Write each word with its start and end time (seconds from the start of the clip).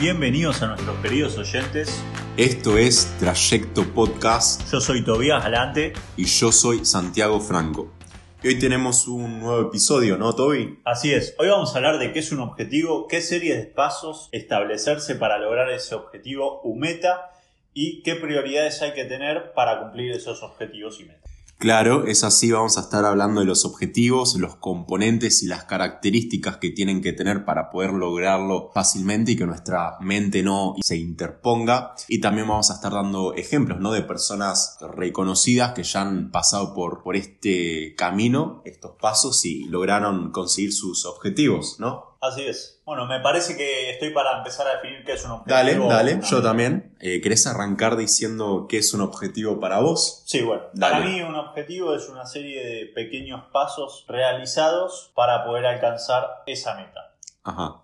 Bienvenidos 0.00 0.62
a 0.62 0.68
nuestros 0.68 0.96
queridos 1.00 1.36
oyentes. 1.38 2.00
Esto 2.36 2.78
es 2.78 3.16
Trayecto 3.18 3.82
Podcast 3.94 4.70
Yo 4.70 4.80
soy 4.80 5.04
Tobías 5.04 5.42
Galante. 5.42 5.92
y 6.16 6.24
yo 6.24 6.52
soy 6.52 6.84
Santiago 6.84 7.40
Franco. 7.40 7.92
Y 8.42 8.48
hoy 8.48 8.58
tenemos 8.60 9.08
un 9.08 9.40
nuevo 9.40 9.68
episodio, 9.68 10.16
¿no, 10.16 10.32
Toby? 10.36 10.78
Así 10.84 11.12
es, 11.12 11.34
hoy 11.38 11.48
vamos 11.48 11.74
a 11.74 11.78
hablar 11.78 11.98
de 11.98 12.12
qué 12.12 12.20
es 12.20 12.30
un 12.30 12.38
objetivo, 12.38 13.08
qué 13.08 13.20
series 13.20 13.56
de 13.56 13.64
pasos 13.64 14.28
establecerse 14.30 15.16
para 15.16 15.38
lograr 15.38 15.68
ese 15.70 15.96
objetivo 15.96 16.60
u 16.62 16.76
meta 16.76 17.30
y 17.74 18.02
qué 18.02 18.14
prioridades 18.14 18.80
hay 18.82 18.92
que 18.94 19.04
tener 19.04 19.52
para 19.52 19.80
cumplir 19.80 20.12
esos 20.12 20.44
objetivos 20.44 21.00
y 21.00 21.06
metas. 21.06 21.27
Claro, 21.58 22.06
es 22.06 22.22
así, 22.22 22.52
vamos 22.52 22.78
a 22.78 22.82
estar 22.82 23.04
hablando 23.04 23.40
de 23.40 23.46
los 23.46 23.64
objetivos, 23.64 24.36
los 24.36 24.54
componentes 24.54 25.42
y 25.42 25.48
las 25.48 25.64
características 25.64 26.58
que 26.58 26.70
tienen 26.70 27.02
que 27.02 27.12
tener 27.12 27.44
para 27.44 27.68
poder 27.70 27.94
lograrlo 27.94 28.70
fácilmente 28.72 29.32
y 29.32 29.36
que 29.36 29.44
nuestra 29.44 29.96
mente 30.00 30.44
no 30.44 30.76
se 30.80 30.96
interponga. 30.96 31.96
Y 32.06 32.20
también 32.20 32.46
vamos 32.46 32.70
a 32.70 32.74
estar 32.74 32.92
dando 32.92 33.34
ejemplos, 33.34 33.80
¿no? 33.80 33.90
De 33.90 34.02
personas 34.02 34.78
reconocidas 34.94 35.72
que 35.72 35.82
ya 35.82 36.02
han 36.02 36.30
pasado 36.30 36.74
por, 36.74 37.02
por 37.02 37.16
este 37.16 37.96
camino, 37.96 38.62
estos 38.64 38.92
pasos 38.92 39.44
y 39.44 39.64
lograron 39.64 40.30
conseguir 40.30 40.72
sus 40.72 41.06
objetivos, 41.06 41.80
¿no? 41.80 42.18
Así 42.20 42.42
es. 42.42 42.77
Bueno, 42.88 43.04
me 43.04 43.20
parece 43.20 43.54
que 43.54 43.90
estoy 43.90 44.14
para 44.14 44.38
empezar 44.38 44.66
a 44.66 44.76
definir 44.76 45.04
qué 45.04 45.12
es 45.12 45.22
un 45.22 45.32
objetivo. 45.32 45.88
Dale, 45.90 46.14
dale, 46.14 46.20
yo 46.26 46.42
también. 46.42 46.96
Eh, 47.00 47.20
¿Querés 47.20 47.46
arrancar 47.46 47.98
diciendo 47.98 48.64
qué 48.66 48.78
es 48.78 48.94
un 48.94 49.02
objetivo 49.02 49.60
para 49.60 49.80
vos? 49.80 50.22
Sí, 50.24 50.40
bueno, 50.40 50.62
Dale. 50.72 50.94
para 50.94 51.04
mí 51.04 51.20
un 51.20 51.34
objetivo 51.34 51.94
es 51.94 52.08
una 52.08 52.24
serie 52.24 52.64
de 52.64 52.86
pequeños 52.86 53.44
pasos 53.52 54.06
realizados 54.08 55.12
para 55.14 55.44
poder 55.44 55.66
alcanzar 55.66 56.44
esa 56.46 56.76
meta. 56.76 57.14
Ajá. 57.44 57.82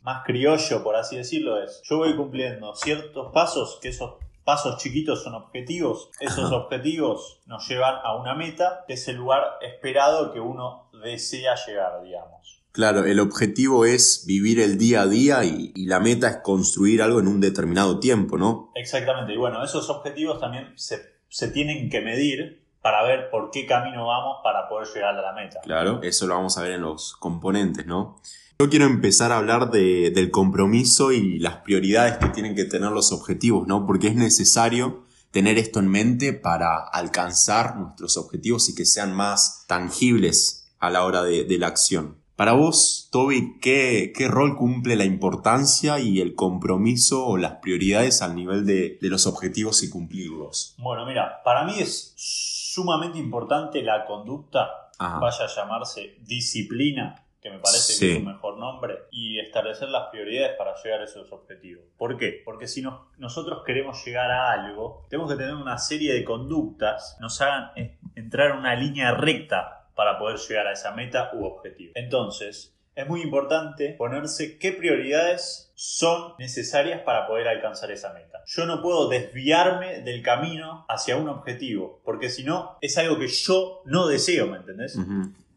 Más 0.00 0.24
criollo, 0.24 0.82
por 0.82 0.96
así 0.96 1.18
decirlo, 1.18 1.62
es 1.62 1.82
yo 1.84 1.98
voy 1.98 2.16
cumpliendo 2.16 2.74
ciertos 2.76 3.32
pasos, 3.34 3.78
que 3.82 3.90
esos 3.90 4.14
pasos 4.42 4.78
chiquitos 4.78 5.22
son 5.22 5.34
objetivos, 5.34 6.08
esos 6.18 6.46
Ajá. 6.46 6.56
objetivos 6.56 7.42
nos 7.44 7.68
llevan 7.68 7.96
a 8.02 8.16
una 8.16 8.34
meta, 8.34 8.86
que 8.86 8.94
es 8.94 9.06
el 9.06 9.16
lugar 9.16 9.58
esperado 9.60 10.32
que 10.32 10.40
uno 10.40 10.88
desea 11.02 11.56
llegar, 11.66 12.02
digamos. 12.02 12.55
Claro, 12.76 13.06
el 13.06 13.20
objetivo 13.20 13.86
es 13.86 14.24
vivir 14.26 14.60
el 14.60 14.76
día 14.76 15.00
a 15.00 15.06
día 15.06 15.44
y, 15.44 15.72
y 15.74 15.86
la 15.86 15.98
meta 15.98 16.28
es 16.28 16.36
construir 16.42 17.00
algo 17.00 17.20
en 17.20 17.26
un 17.26 17.40
determinado 17.40 17.98
tiempo, 18.00 18.36
¿no? 18.36 18.70
Exactamente, 18.74 19.32
y 19.32 19.38
bueno, 19.38 19.64
esos 19.64 19.88
objetivos 19.88 20.38
también 20.40 20.74
se, 20.76 21.00
se 21.30 21.48
tienen 21.48 21.88
que 21.88 22.02
medir 22.02 22.66
para 22.82 23.02
ver 23.02 23.30
por 23.30 23.50
qué 23.50 23.64
camino 23.64 24.06
vamos 24.06 24.36
para 24.44 24.68
poder 24.68 24.86
llegar 24.94 25.16
a 25.16 25.22
la 25.22 25.32
meta. 25.32 25.60
Claro, 25.62 26.00
eso 26.02 26.26
lo 26.26 26.34
vamos 26.34 26.58
a 26.58 26.62
ver 26.62 26.72
en 26.72 26.82
los 26.82 27.16
componentes, 27.16 27.86
¿no? 27.86 28.20
Yo 28.58 28.68
quiero 28.68 28.84
empezar 28.84 29.32
a 29.32 29.38
hablar 29.38 29.70
de- 29.70 30.10
del 30.14 30.30
compromiso 30.30 31.12
y 31.12 31.38
las 31.38 31.56
prioridades 31.62 32.18
que 32.18 32.28
tienen 32.28 32.54
que 32.54 32.64
tener 32.66 32.90
los 32.92 33.10
objetivos, 33.10 33.66
¿no? 33.66 33.86
Porque 33.86 34.08
es 34.08 34.16
necesario 34.16 35.06
tener 35.30 35.56
esto 35.56 35.78
en 35.80 35.88
mente 35.88 36.34
para 36.34 36.76
alcanzar 36.92 37.76
nuestros 37.78 38.18
objetivos 38.18 38.68
y 38.68 38.74
que 38.74 38.84
sean 38.84 39.14
más 39.14 39.64
tangibles 39.66 40.74
a 40.78 40.90
la 40.90 41.04
hora 41.04 41.22
de, 41.22 41.44
de 41.44 41.58
la 41.58 41.68
acción. 41.68 42.18
Para 42.36 42.52
vos, 42.52 43.08
Toby, 43.12 43.58
¿qué, 43.62 44.12
qué 44.14 44.28
rol 44.28 44.56
cumple 44.58 44.94
la 44.94 45.04
importancia 45.04 45.98
y 45.98 46.20
el 46.20 46.34
compromiso 46.34 47.26
o 47.26 47.38
las 47.38 47.54
prioridades 47.62 48.20
al 48.20 48.34
nivel 48.36 48.66
de, 48.66 48.98
de 49.00 49.08
los 49.08 49.26
objetivos 49.26 49.82
y 49.82 49.88
cumplirlos? 49.88 50.74
Bueno, 50.76 51.06
mira, 51.06 51.40
para 51.44 51.64
mí 51.64 51.74
es 51.78 52.12
sumamente 52.16 53.16
importante 53.18 53.82
la 53.82 54.04
conducta, 54.04 54.68
Ajá. 54.98 55.18
vaya 55.18 55.46
a 55.46 55.48
llamarse 55.48 56.16
disciplina, 56.26 57.22
que 57.40 57.48
me 57.48 57.58
parece 57.58 57.94
Sí. 57.94 58.00
que 58.06 58.12
es 58.12 58.18
un 58.18 58.26
mejor 58.26 58.58
nombre, 58.58 58.94
y 59.10 59.38
establecer 59.38 59.88
las 59.88 60.08
prioridades 60.10 60.56
para 60.58 60.74
llegar 60.84 61.00
a 61.00 61.04
esos 61.04 61.32
objetivos. 61.32 61.84
¿Por 61.96 62.18
qué? 62.18 62.42
Porque 62.44 62.66
si 62.66 62.82
nos- 62.82 63.00
nosotros 63.16 63.62
queremos 63.64 64.04
llegar 64.04 64.30
a 64.30 64.50
algo, 64.52 65.06
tenemos 65.08 65.30
que 65.30 65.38
tener 65.38 65.54
una 65.54 65.78
serie 65.78 66.12
de 66.12 66.22
conductas 66.24 67.14
que 67.16 67.22
nos 67.22 67.40
hagan 67.40 67.70
entrar 68.14 68.50
en 68.50 68.58
una 68.58 68.74
línea 68.74 69.12
recta 69.12 69.75
para 69.96 70.18
poder 70.18 70.38
llegar 70.38 70.68
a 70.68 70.72
esa 70.72 70.92
meta 70.92 71.30
u 71.32 71.44
objetivo. 71.44 71.92
Entonces, 71.96 72.72
es 72.94 73.06
muy 73.08 73.20
importante 73.22 73.94
ponerse 73.98 74.58
qué 74.58 74.72
prioridades 74.72 75.72
son 75.74 76.34
necesarias 76.38 77.02
para 77.02 77.26
poder 77.26 77.48
alcanzar 77.48 77.90
esa 77.90 78.12
meta. 78.12 78.42
Yo 78.46 78.64
no 78.66 78.80
puedo 78.80 79.08
desviarme 79.08 80.00
del 80.02 80.22
camino 80.22 80.86
hacia 80.88 81.16
un 81.16 81.28
objetivo, 81.28 82.00
porque 82.04 82.30
si 82.30 82.44
no, 82.44 82.78
es 82.80 82.96
algo 82.96 83.18
que 83.18 83.28
yo 83.28 83.82
no 83.84 84.06
deseo, 84.06 84.46
¿me 84.46 84.58
entendés? 84.58 84.96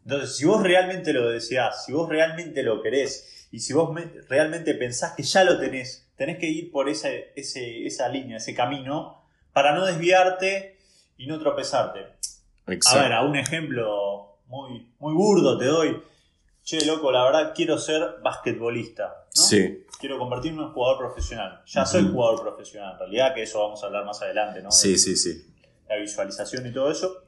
Entonces, 0.04 0.36
si 0.36 0.44
vos 0.44 0.62
realmente 0.62 1.12
lo 1.12 1.30
deseás, 1.30 1.84
si 1.86 1.92
vos 1.92 2.08
realmente 2.08 2.62
lo 2.62 2.82
querés 2.82 3.48
y 3.52 3.60
si 3.60 3.72
vos 3.72 3.92
me- 3.92 4.10
realmente 4.28 4.74
pensás 4.74 5.12
que 5.16 5.22
ya 5.22 5.44
lo 5.44 5.58
tenés, 5.58 6.10
tenés 6.16 6.38
que 6.38 6.46
ir 6.46 6.70
por 6.70 6.88
esa, 6.88 7.08
ese- 7.36 7.86
esa 7.86 8.08
línea, 8.08 8.36
ese 8.38 8.54
camino, 8.54 9.22
para 9.52 9.74
no 9.74 9.84
desviarte 9.86 10.78
y 11.16 11.26
no 11.26 11.38
tropezarte. 11.38 12.00
A 12.66 12.72
Exacto. 12.72 13.02
ver, 13.02 13.12
a 13.14 13.22
un 13.22 13.36
ejemplo 13.36 14.29
muy, 14.50 14.92
muy 14.98 15.14
burdo 15.14 15.56
te 15.56 15.64
doy. 15.66 16.02
Che, 16.62 16.84
loco, 16.84 17.10
la 17.10 17.24
verdad 17.24 17.52
quiero 17.54 17.78
ser 17.78 18.16
basquetbolista. 18.22 19.04
¿no? 19.04 19.42
Sí, 19.42 19.86
Quiero 19.98 20.18
convertirme 20.18 20.62
en 20.62 20.72
jugador 20.72 20.98
profesional. 20.98 21.62
Ya 21.66 21.86
soy 21.86 22.10
jugador 22.10 22.42
profesional, 22.42 22.92
en 22.94 22.98
realidad, 22.98 23.34
que 23.34 23.42
eso 23.42 23.60
vamos 23.60 23.82
a 23.82 23.86
hablar 23.86 24.04
más 24.04 24.20
adelante, 24.22 24.62
¿no? 24.62 24.70
sí, 24.70 24.92
De 24.92 24.98
sí, 24.98 25.16
sí. 25.16 25.54
La 25.88 25.96
visualización 25.96 26.66
y 26.66 26.72
todo 26.72 26.90
eso. 26.90 27.24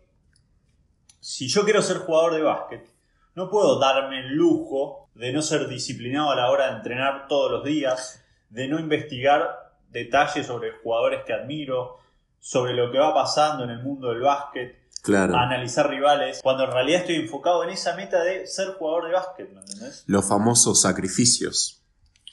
Si 1.21 1.49
yo 1.49 1.65
quiero 1.65 1.81
ser 1.81 1.99
jugador 1.99 2.35
de 2.35 2.43
básquet, 2.43 2.89
no 3.35 3.49
puedo 3.49 3.79
darme 3.79 4.21
el 4.21 4.35
lujo 4.35 5.11
de 5.15 5.33
no 5.33 5.43
ser 5.43 5.69
disciplinado 5.69 6.31
a 6.31 6.37
la 6.37 6.51
hora 6.51 6.71
de 6.71 6.77
entrenar 6.77 7.29
todos 7.29 7.51
los 7.51 7.65
días, 7.65 8.25
de 8.51 8.69
no 8.69 8.79
investigar 8.79 9.75
detalles 9.89 10.47
sobre 10.47 10.73
jugadores 10.83 11.23
que 11.25 11.33
admiro, 11.33 11.99
sobre 12.41 12.75
lo 12.75 12.91
que 12.91 12.99
va 12.99 13.15
pasando 13.15 13.65
en 13.65 13.71
el 13.71 13.83
mundo 13.83 14.09
del 14.09 14.21
básquet, 14.21 14.82
Claro. 15.03 15.37
a 15.37 15.43
analizar 15.43 15.91
rivales, 15.91 16.41
cuando 16.43 16.65
en 16.65 16.71
realidad 16.71 17.01
estoy 17.01 17.17
enfocado 17.17 17.65
en 17.65 17.71
esa 17.71 17.97
meta 17.97 18.23
de 18.23 18.47
ser 18.47 18.75
jugador 18.79 19.07
de 19.07 19.13
básquet, 19.13 19.53
¿me 19.53 19.61
entendés? 19.61 20.05
Los 20.07 20.29
famosos 20.29 20.81
sacrificios. 20.81 21.83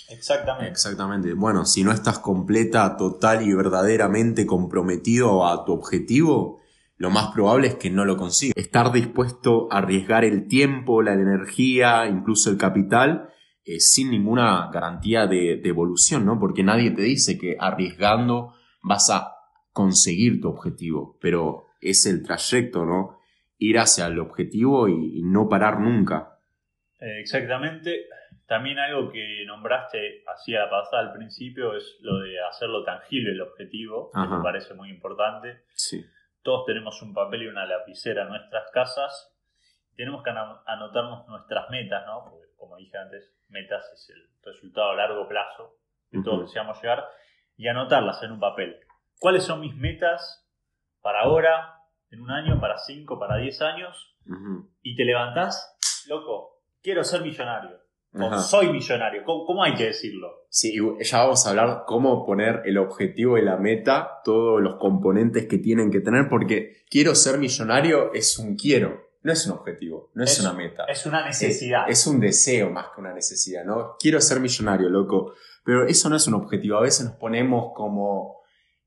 Exactamente. 0.09 0.71
Exactamente. 0.71 1.33
Bueno, 1.33 1.65
si 1.65 1.83
no 1.83 1.91
estás 1.91 2.19
completa, 2.19 2.95
total 2.97 3.47
y 3.47 3.53
verdaderamente 3.53 4.45
comprometido 4.45 5.47
a 5.47 5.65
tu 5.65 5.73
objetivo, 5.73 6.59
lo 6.97 7.09
más 7.09 7.31
probable 7.31 7.69
es 7.69 7.75
que 7.75 7.89
no 7.89 8.05
lo 8.05 8.17
consigas. 8.17 8.55
Estar 8.55 8.91
dispuesto 8.91 9.67
a 9.71 9.79
arriesgar 9.79 10.25
el 10.25 10.47
tiempo, 10.47 11.01
la 11.01 11.13
energía, 11.13 12.07
incluso 12.07 12.49
el 12.49 12.57
capital, 12.57 13.29
eh, 13.63 13.79
sin 13.79 14.11
ninguna 14.11 14.69
garantía 14.71 15.25
de, 15.27 15.57
de 15.57 15.69
evolución, 15.69 16.25
¿no? 16.25 16.39
Porque 16.39 16.63
nadie 16.63 16.91
te 16.91 17.03
dice 17.03 17.37
que 17.37 17.55
arriesgando 17.59 18.53
vas 18.83 19.09
a 19.09 19.35
conseguir 19.71 20.41
tu 20.41 20.49
objetivo, 20.49 21.17
pero 21.21 21.68
es 21.81 22.05
el 22.05 22.23
trayecto, 22.23 22.85
¿no? 22.85 23.19
Ir 23.57 23.77
hacia 23.79 24.07
el 24.07 24.19
objetivo 24.19 24.87
y- 24.87 25.19
y 25.19 25.23
no 25.23 25.47
parar 25.49 25.79
nunca. 25.79 26.37
Exactamente. 26.99 28.05
También 28.45 28.79
algo 28.79 29.11
que 29.11 29.43
nombraste 29.45 30.23
así 30.27 30.55
a 30.55 30.61
la 30.65 30.69
pasada 30.69 31.03
al 31.03 31.13
principio 31.13 31.75
es 31.75 31.97
lo 32.01 32.19
de 32.19 32.39
hacerlo 32.41 32.83
tangible 32.83 33.31
el 33.31 33.41
objetivo, 33.41 34.09
que 34.11 34.19
me 34.27 34.41
parece 34.41 34.73
muy 34.73 34.89
importante. 34.89 35.63
Sí. 35.75 36.03
Todos 36.41 36.65
tenemos 36.65 36.99
un 37.03 37.13
papel 37.13 37.43
y 37.43 37.47
una 37.47 37.65
lapicera 37.65 38.23
en 38.23 38.29
nuestras 38.29 38.71
casas. 38.71 39.35
Tenemos 39.95 40.23
que 40.23 40.31
ano- 40.31 40.61
anotarnos 40.65 41.27
nuestras 41.27 41.69
metas, 41.69 42.05
¿no? 42.07 42.23
Porque, 42.29 42.47
como 42.57 42.75
dije 42.77 42.97
antes, 42.97 43.35
metas 43.49 43.83
es 43.93 44.09
el 44.15 44.27
resultado 44.43 44.91
a 44.91 44.95
largo 44.95 45.27
plazo 45.27 45.75
que 46.09 46.19
todos 46.23 46.37
Ujú. 46.39 46.47
deseamos 46.47 46.81
llegar 46.81 47.05
y 47.55 47.67
anotarlas 47.67 48.23
en 48.23 48.31
un 48.31 48.39
papel. 48.39 48.77
¿Cuáles 49.19 49.43
son 49.43 49.59
mis 49.61 49.75
metas 49.75 50.48
para 51.01 51.21
ahora, 51.21 51.75
en 52.11 52.21
un 52.21 52.31
año, 52.31 52.59
para 52.59 52.77
cinco, 52.77 53.19
para 53.19 53.37
diez 53.37 53.61
años? 53.61 54.15
Y 54.83 54.95
te 54.95 55.05
levantás, 55.05 55.75
loco, 56.07 56.61
quiero 56.81 57.03
ser 57.03 57.21
millonario. 57.21 57.77
O 58.13 58.39
soy 58.39 58.71
millonario. 58.71 59.23
¿Cómo, 59.23 59.45
cómo 59.45 59.63
hay 59.63 59.75
que 59.75 59.85
decirlo? 59.85 60.29
Sí, 60.49 60.75
ya 61.01 61.19
vamos 61.19 61.45
a 61.45 61.51
hablar 61.51 61.83
cómo 61.85 62.25
poner 62.25 62.63
el 62.65 62.79
objetivo 62.79 63.37
y 63.37 63.43
la 63.43 63.57
meta, 63.57 64.21
todos 64.23 64.59
los 64.61 64.77
componentes 64.79 65.45
que 65.47 65.59
tienen 65.59 65.91
que 65.91 65.99
tener, 65.99 66.27
porque 66.27 66.77
quiero 66.89 67.13
ser 67.13 67.37
millonario 67.37 68.11
es 68.13 68.39
un 68.39 68.55
quiero, 68.55 69.09
no 69.21 69.31
es 69.31 69.45
un 69.45 69.53
objetivo, 69.53 70.09
no 70.15 70.23
es, 70.23 70.31
Es- 70.31 70.39
una 70.43 70.53
meta. 70.53 70.85
Es 70.85 71.05
una 71.05 71.23
necesidad. 71.23 71.87
Es 71.87 72.07
un 72.07 72.19
deseo 72.19 72.71
más 72.71 72.87
que 72.95 73.01
una 73.01 73.13
necesidad, 73.13 73.63
¿no? 73.63 73.95
Quiero 73.99 74.19
ser 74.21 74.39
millonario, 74.39 74.89
loco. 74.89 75.33
Pero 75.63 75.85
eso 75.85 76.09
no 76.09 76.15
es 76.15 76.25
un 76.27 76.33
objetivo. 76.33 76.77
A 76.77 76.81
veces 76.81 77.05
nos 77.05 77.15
ponemos 77.15 77.73
como, 77.75 78.38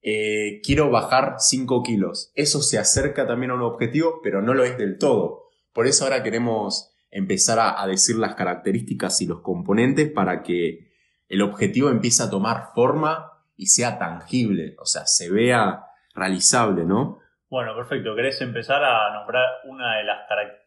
eh, 0.02 0.60
quiero 0.62 0.90
bajar 0.90 1.36
5 1.38 1.82
kilos. 1.82 2.32
Eso 2.34 2.60
se 2.60 2.78
acerca 2.78 3.26
también 3.26 3.50
a 3.50 3.54
un 3.54 3.62
objetivo, 3.62 4.20
pero 4.22 4.42
no 4.42 4.54
lo 4.54 4.64
es 4.64 4.76
del 4.78 4.98
todo. 4.98 5.50
Por 5.72 5.86
eso 5.86 6.04
ahora 6.04 6.22
queremos 6.22 6.94
empezar 7.10 7.58
a, 7.58 7.80
a 7.82 7.86
decir 7.86 8.16
las 8.16 8.34
características 8.34 9.20
y 9.20 9.26
los 9.26 9.40
componentes 9.40 10.10
para 10.10 10.42
que 10.42 10.92
el 11.28 11.42
objetivo 11.42 11.88
empiece 11.88 12.22
a 12.22 12.30
tomar 12.30 12.70
forma 12.74 13.32
y 13.56 13.66
sea 13.66 13.98
tangible, 13.98 14.74
o 14.78 14.86
sea, 14.86 15.06
se 15.06 15.30
vea 15.30 15.84
realizable, 16.14 16.84
¿no? 16.84 17.20
Bueno, 17.48 17.74
perfecto. 17.76 18.14
¿Querés 18.16 18.40
empezar 18.40 18.82
a 18.82 19.12
nombrar 19.14 19.46
una 19.64 19.98
de 19.98 20.04
las 20.04 20.18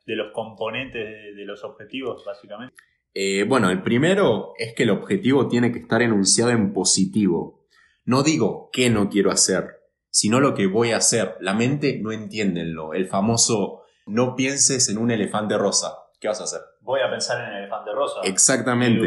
de 0.06 0.16
los 0.16 0.32
componentes 0.32 1.04
de, 1.04 1.34
de 1.34 1.46
los 1.46 1.64
objetivos, 1.64 2.24
básicamente? 2.24 2.76
Eh, 3.14 3.44
bueno, 3.44 3.70
el 3.70 3.82
primero 3.82 4.54
es 4.58 4.74
que 4.74 4.84
el 4.84 4.92
objetivo 4.92 5.48
tiene 5.48 5.72
que 5.72 5.80
estar 5.80 6.02
enunciado 6.02 6.52
en 6.52 6.74
positivo. 6.74 7.55
No 8.06 8.24
digo 8.24 8.70
qué 8.72 8.90
no 8.90 9.10
quiero 9.10 9.32
hacer, 9.32 9.76
sino 10.10 10.40
lo 10.40 10.54
que 10.54 10.68
voy 10.68 10.92
a 10.92 10.98
hacer. 10.98 11.36
La 11.42 11.54
mente 11.54 12.00
no 12.02 12.12
entiéndenlo. 12.12 12.94
El 12.94 13.08
famoso 13.08 13.82
no 14.06 14.36
pienses 14.36 14.88
en 14.90 14.98
un 14.98 15.12
elefante 15.12 15.58
rosa. 15.58 15.94
¿Qué 16.20 16.28
vas 16.28 16.40
a 16.40 16.46
hacer? 16.46 16.62
Voy 16.82 17.02
a 17.06 17.10
pensar 17.10 17.42
en 17.44 17.52
el 17.54 17.60
elefante 17.64 17.92
rosa. 17.94 18.20
Exactamente. 18.24 19.00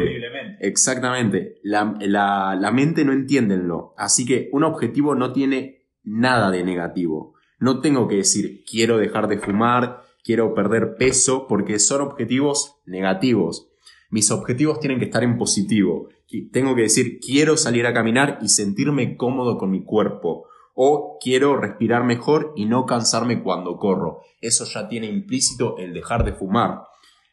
Exactamente. 0.59 1.55
La, 1.63 1.95
la- 2.01 2.55
la 2.59 2.71
mente 2.71 3.03
no 3.05 3.13
entiéndenlo. 3.13 3.93
Así 3.97 4.25
que 4.25 4.49
un 4.51 4.63
objetivo 4.63 5.15
no 5.15 5.31
tiene 5.33 5.87
nada 6.03 6.51
de 6.51 6.63
negativo. 6.63 7.33
No 7.59 7.79
tengo 7.81 8.07
que 8.07 8.15
decir 8.17 8.63
quiero 8.69 8.97
dejar 8.97 9.27
de 9.27 9.37
fumar, 9.39 10.01
quiero 10.23 10.53
perder 10.53 10.95
peso, 10.97 11.47
porque 11.47 11.79
son 11.79 12.01
objetivos 12.01 12.77
negativos. 12.85 13.69
Mis 14.09 14.31
objetivos 14.31 14.79
tienen 14.79 14.99
que 14.99 15.05
estar 15.05 15.23
en 15.23 15.37
positivo. 15.37 16.09
Tengo 16.51 16.75
que 16.75 16.83
decir 16.83 17.19
quiero 17.19 17.57
salir 17.57 17.85
a 17.87 17.93
caminar 17.93 18.37
y 18.41 18.49
sentirme 18.49 19.17
cómodo 19.17 19.57
con 19.57 19.71
mi 19.71 19.83
cuerpo. 19.83 20.47
O 20.75 21.17
quiero 21.21 21.57
respirar 21.57 22.03
mejor 22.03 22.53
y 22.55 22.65
no 22.65 22.85
cansarme 22.85 23.43
cuando 23.43 23.77
corro. 23.77 24.21
Eso 24.39 24.63
ya 24.65 24.87
tiene 24.87 25.07
implícito 25.07 25.77
el 25.77 25.93
dejar 25.93 26.23
de 26.23 26.33
fumar. 26.33 26.83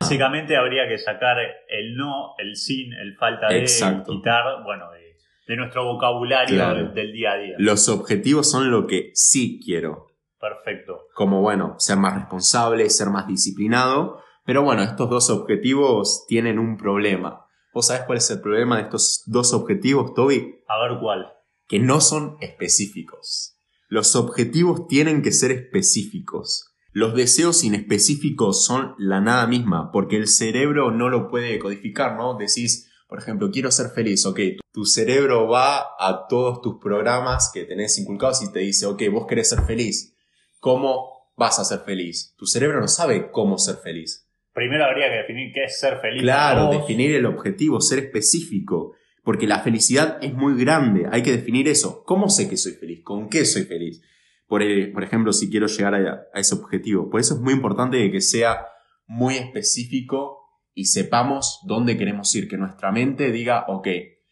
Básicamente 0.01 0.57
habría 0.57 0.89
que 0.89 0.99
sacar 0.99 1.37
el 1.69 1.95
no, 1.97 2.35
el 2.39 2.57
sin, 2.57 2.93
el 2.93 3.17
falta 3.17 3.49
de, 3.49 3.61
Exacto. 3.61 4.13
quitar, 4.13 4.43
bueno, 4.65 4.91
de, 4.91 5.17
de 5.47 5.57
nuestro 5.57 5.85
vocabulario 5.85 6.55
Claro. 6.57 6.89
del 6.93 7.13
día 7.13 7.33
a 7.33 7.37
día. 7.39 7.55
Los 7.59 7.89
objetivos 7.89 8.51
son 8.51 8.71
lo 8.71 8.87
que 8.87 9.11
sí 9.15 9.61
quiero. 9.65 10.07
Perfecto. 10.39 11.07
como 11.15 11.41
bueno, 11.41 11.75
ser 11.79 11.97
más 11.97 12.15
responsable, 12.15 12.89
ser 12.91 13.09
más 13.09 13.27
disciplinado. 13.27 14.21
Pero 14.45 14.63
bueno, 14.63 14.83
estos 14.83 15.09
dos 15.09 15.31
objetivos 15.31 16.25
tienen 16.29 16.59
un 16.59 16.77
problema. 16.77 17.46
¿Vos 17.77 17.89
sabés 17.89 18.05
cuál 18.07 18.17
es 18.17 18.31
el 18.31 18.41
problema 18.41 18.79
de 18.79 18.85
estos 18.85 19.23
dos 19.27 19.53
objetivos, 19.53 20.15
Toby? 20.15 20.63
A 20.67 20.79
ver 20.79 20.99
cuál. 20.99 21.27
Que 21.69 21.79
no 21.79 22.01
son 22.01 22.39
específicos. 22.41 23.59
Los 23.89 24.17
objetivos 24.17 24.89
tienen 24.89 25.21
que 25.21 25.31
ser 25.31 25.51
específicos. 25.51 26.73
Los 26.93 27.15
deseos 27.15 27.65
inespecíficos 27.65 28.65
son 28.65 28.95
la 28.97 29.21
nada 29.21 29.47
misma, 29.47 29.93
porque 29.93 30.17
el 30.17 30.27
cerebro 30.27 30.91
no 30.91 31.11
lo 31.11 31.29
puede 31.29 31.59
codificar, 31.59 32.17
¿no? 32.17 32.39
Decís, 32.39 32.91
por 33.11 33.19
ejemplo, 33.19 33.51
quiero 33.51 33.71
ser 33.71 33.91
feliz, 33.91 34.25
ok, 34.25 34.41
tu 34.73 34.87
cerebro 34.87 35.47
va 35.47 35.81
a 35.99 36.29
todos 36.31 36.63
tus 36.63 36.79
programas 36.81 37.51
que 37.53 37.65
tenés 37.65 37.99
inculcados 37.99 38.43
y 38.43 38.51
te 38.51 38.61
dice, 38.61 38.87
ok, 38.87 39.03
vos 39.13 39.27
querés 39.27 39.51
ser 39.51 39.61
feliz. 39.67 40.17
¿Cómo 40.61 41.31
vas 41.37 41.59
a 41.59 41.65
ser 41.67 41.81
feliz? 41.81 42.33
Tu 42.39 42.47
cerebro 42.47 42.81
no 42.81 42.89
sabe 42.89 43.31
cómo 43.31 43.59
ser 43.59 43.77
feliz. 43.77 44.26
Primero 44.57 44.87
habría 44.87 45.11
que 45.11 45.17
definir 45.19 45.53
qué 45.53 45.65
es 45.65 45.79
ser 45.79 45.99
feliz. 45.99 46.23
Claro, 46.23 46.71
definir 46.71 47.15
el 47.15 47.27
objetivo, 47.27 47.79
ser 47.83 47.99
específico. 47.99 48.95
Porque 49.23 49.47
la 49.47 49.59
felicidad 49.61 50.17
es 50.23 50.33
muy 50.33 50.59
grande, 50.59 51.07
hay 51.13 51.23
que 51.23 51.31
definir 51.33 51.69
eso. 51.69 52.03
¿Cómo 52.07 52.31
sé 52.31 52.49
que 52.49 52.57
soy 52.57 52.73
feliz? 52.73 53.03
¿Con 53.05 53.29
qué 53.29 53.45
soy 53.45 53.65
feliz? 53.65 54.03
Por, 54.47 54.63
el- 54.63 54.93
por 54.93 55.05
ejemplo, 55.05 55.35
si 55.35 55.51
quiero 55.51 55.67
llegar 55.67 55.95
a, 55.95 56.23
a 56.33 56.41
ese 56.41 56.55
objetivo. 56.55 57.11
Por 57.11 57.21
eso 57.21 57.35
es 57.35 57.41
muy 57.41 57.53
importante 57.53 58.11
que 58.11 58.21
sea 58.23 58.67
muy 59.07 59.35
específico 59.37 60.39
y 60.73 60.87
sepamos 60.87 61.61
dónde 61.67 61.99
queremos 61.99 62.35
ir. 62.35 62.49
Que 62.49 62.57
nuestra 62.57 62.93
mente 62.93 63.31
diga, 63.33 63.67
ok, 63.69 63.89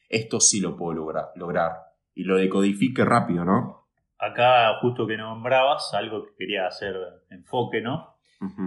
esto 0.08 0.40
sí 0.40 0.60
lo 0.60 0.74
puedo 0.76 0.94
lograr. 0.94 1.26
lograr. 1.36 1.72
Y 2.14 2.24
lo 2.24 2.36
decodifique 2.38 3.04
rápido, 3.04 3.44
¿no? 3.44 3.88
Acá, 4.18 4.78
justo 4.80 5.06
que 5.06 5.18
nombrabas, 5.18 5.92
algo 5.92 6.24
que 6.24 6.30
quería 6.38 6.66
hacer 6.66 6.94
enfoque, 7.28 7.82
¿no? 7.82 8.13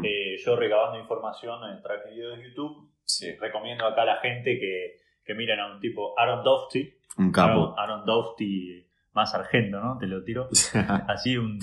Eh, 0.03 0.37
yo 0.43 0.55
recabando 0.55 0.99
información 0.99 1.59
en 1.71 1.81
traje 1.81 2.11
video 2.11 2.35
de 2.35 2.43
YouTube, 2.43 2.89
Sí. 3.05 3.31
recomiendo 3.39 3.85
acá 3.85 4.01
a 4.01 4.05
la 4.05 4.17
gente 4.17 4.59
que, 4.59 4.97
que 5.23 5.33
miren 5.33 5.59
a 5.59 5.73
un 5.73 5.79
tipo, 5.79 6.17
Aaron 6.19 6.43
Dofty. 6.43 6.93
Un 7.17 7.31
capo. 7.31 7.73
Aaron, 7.77 7.79
Aaron 7.79 8.05
Dofty, 8.05 8.85
más 9.13 9.31
sargento, 9.31 9.79
¿no? 9.79 9.97
Te 9.97 10.07
lo 10.07 10.23
tiro. 10.23 10.49
Así 11.07 11.37
un, 11.37 11.59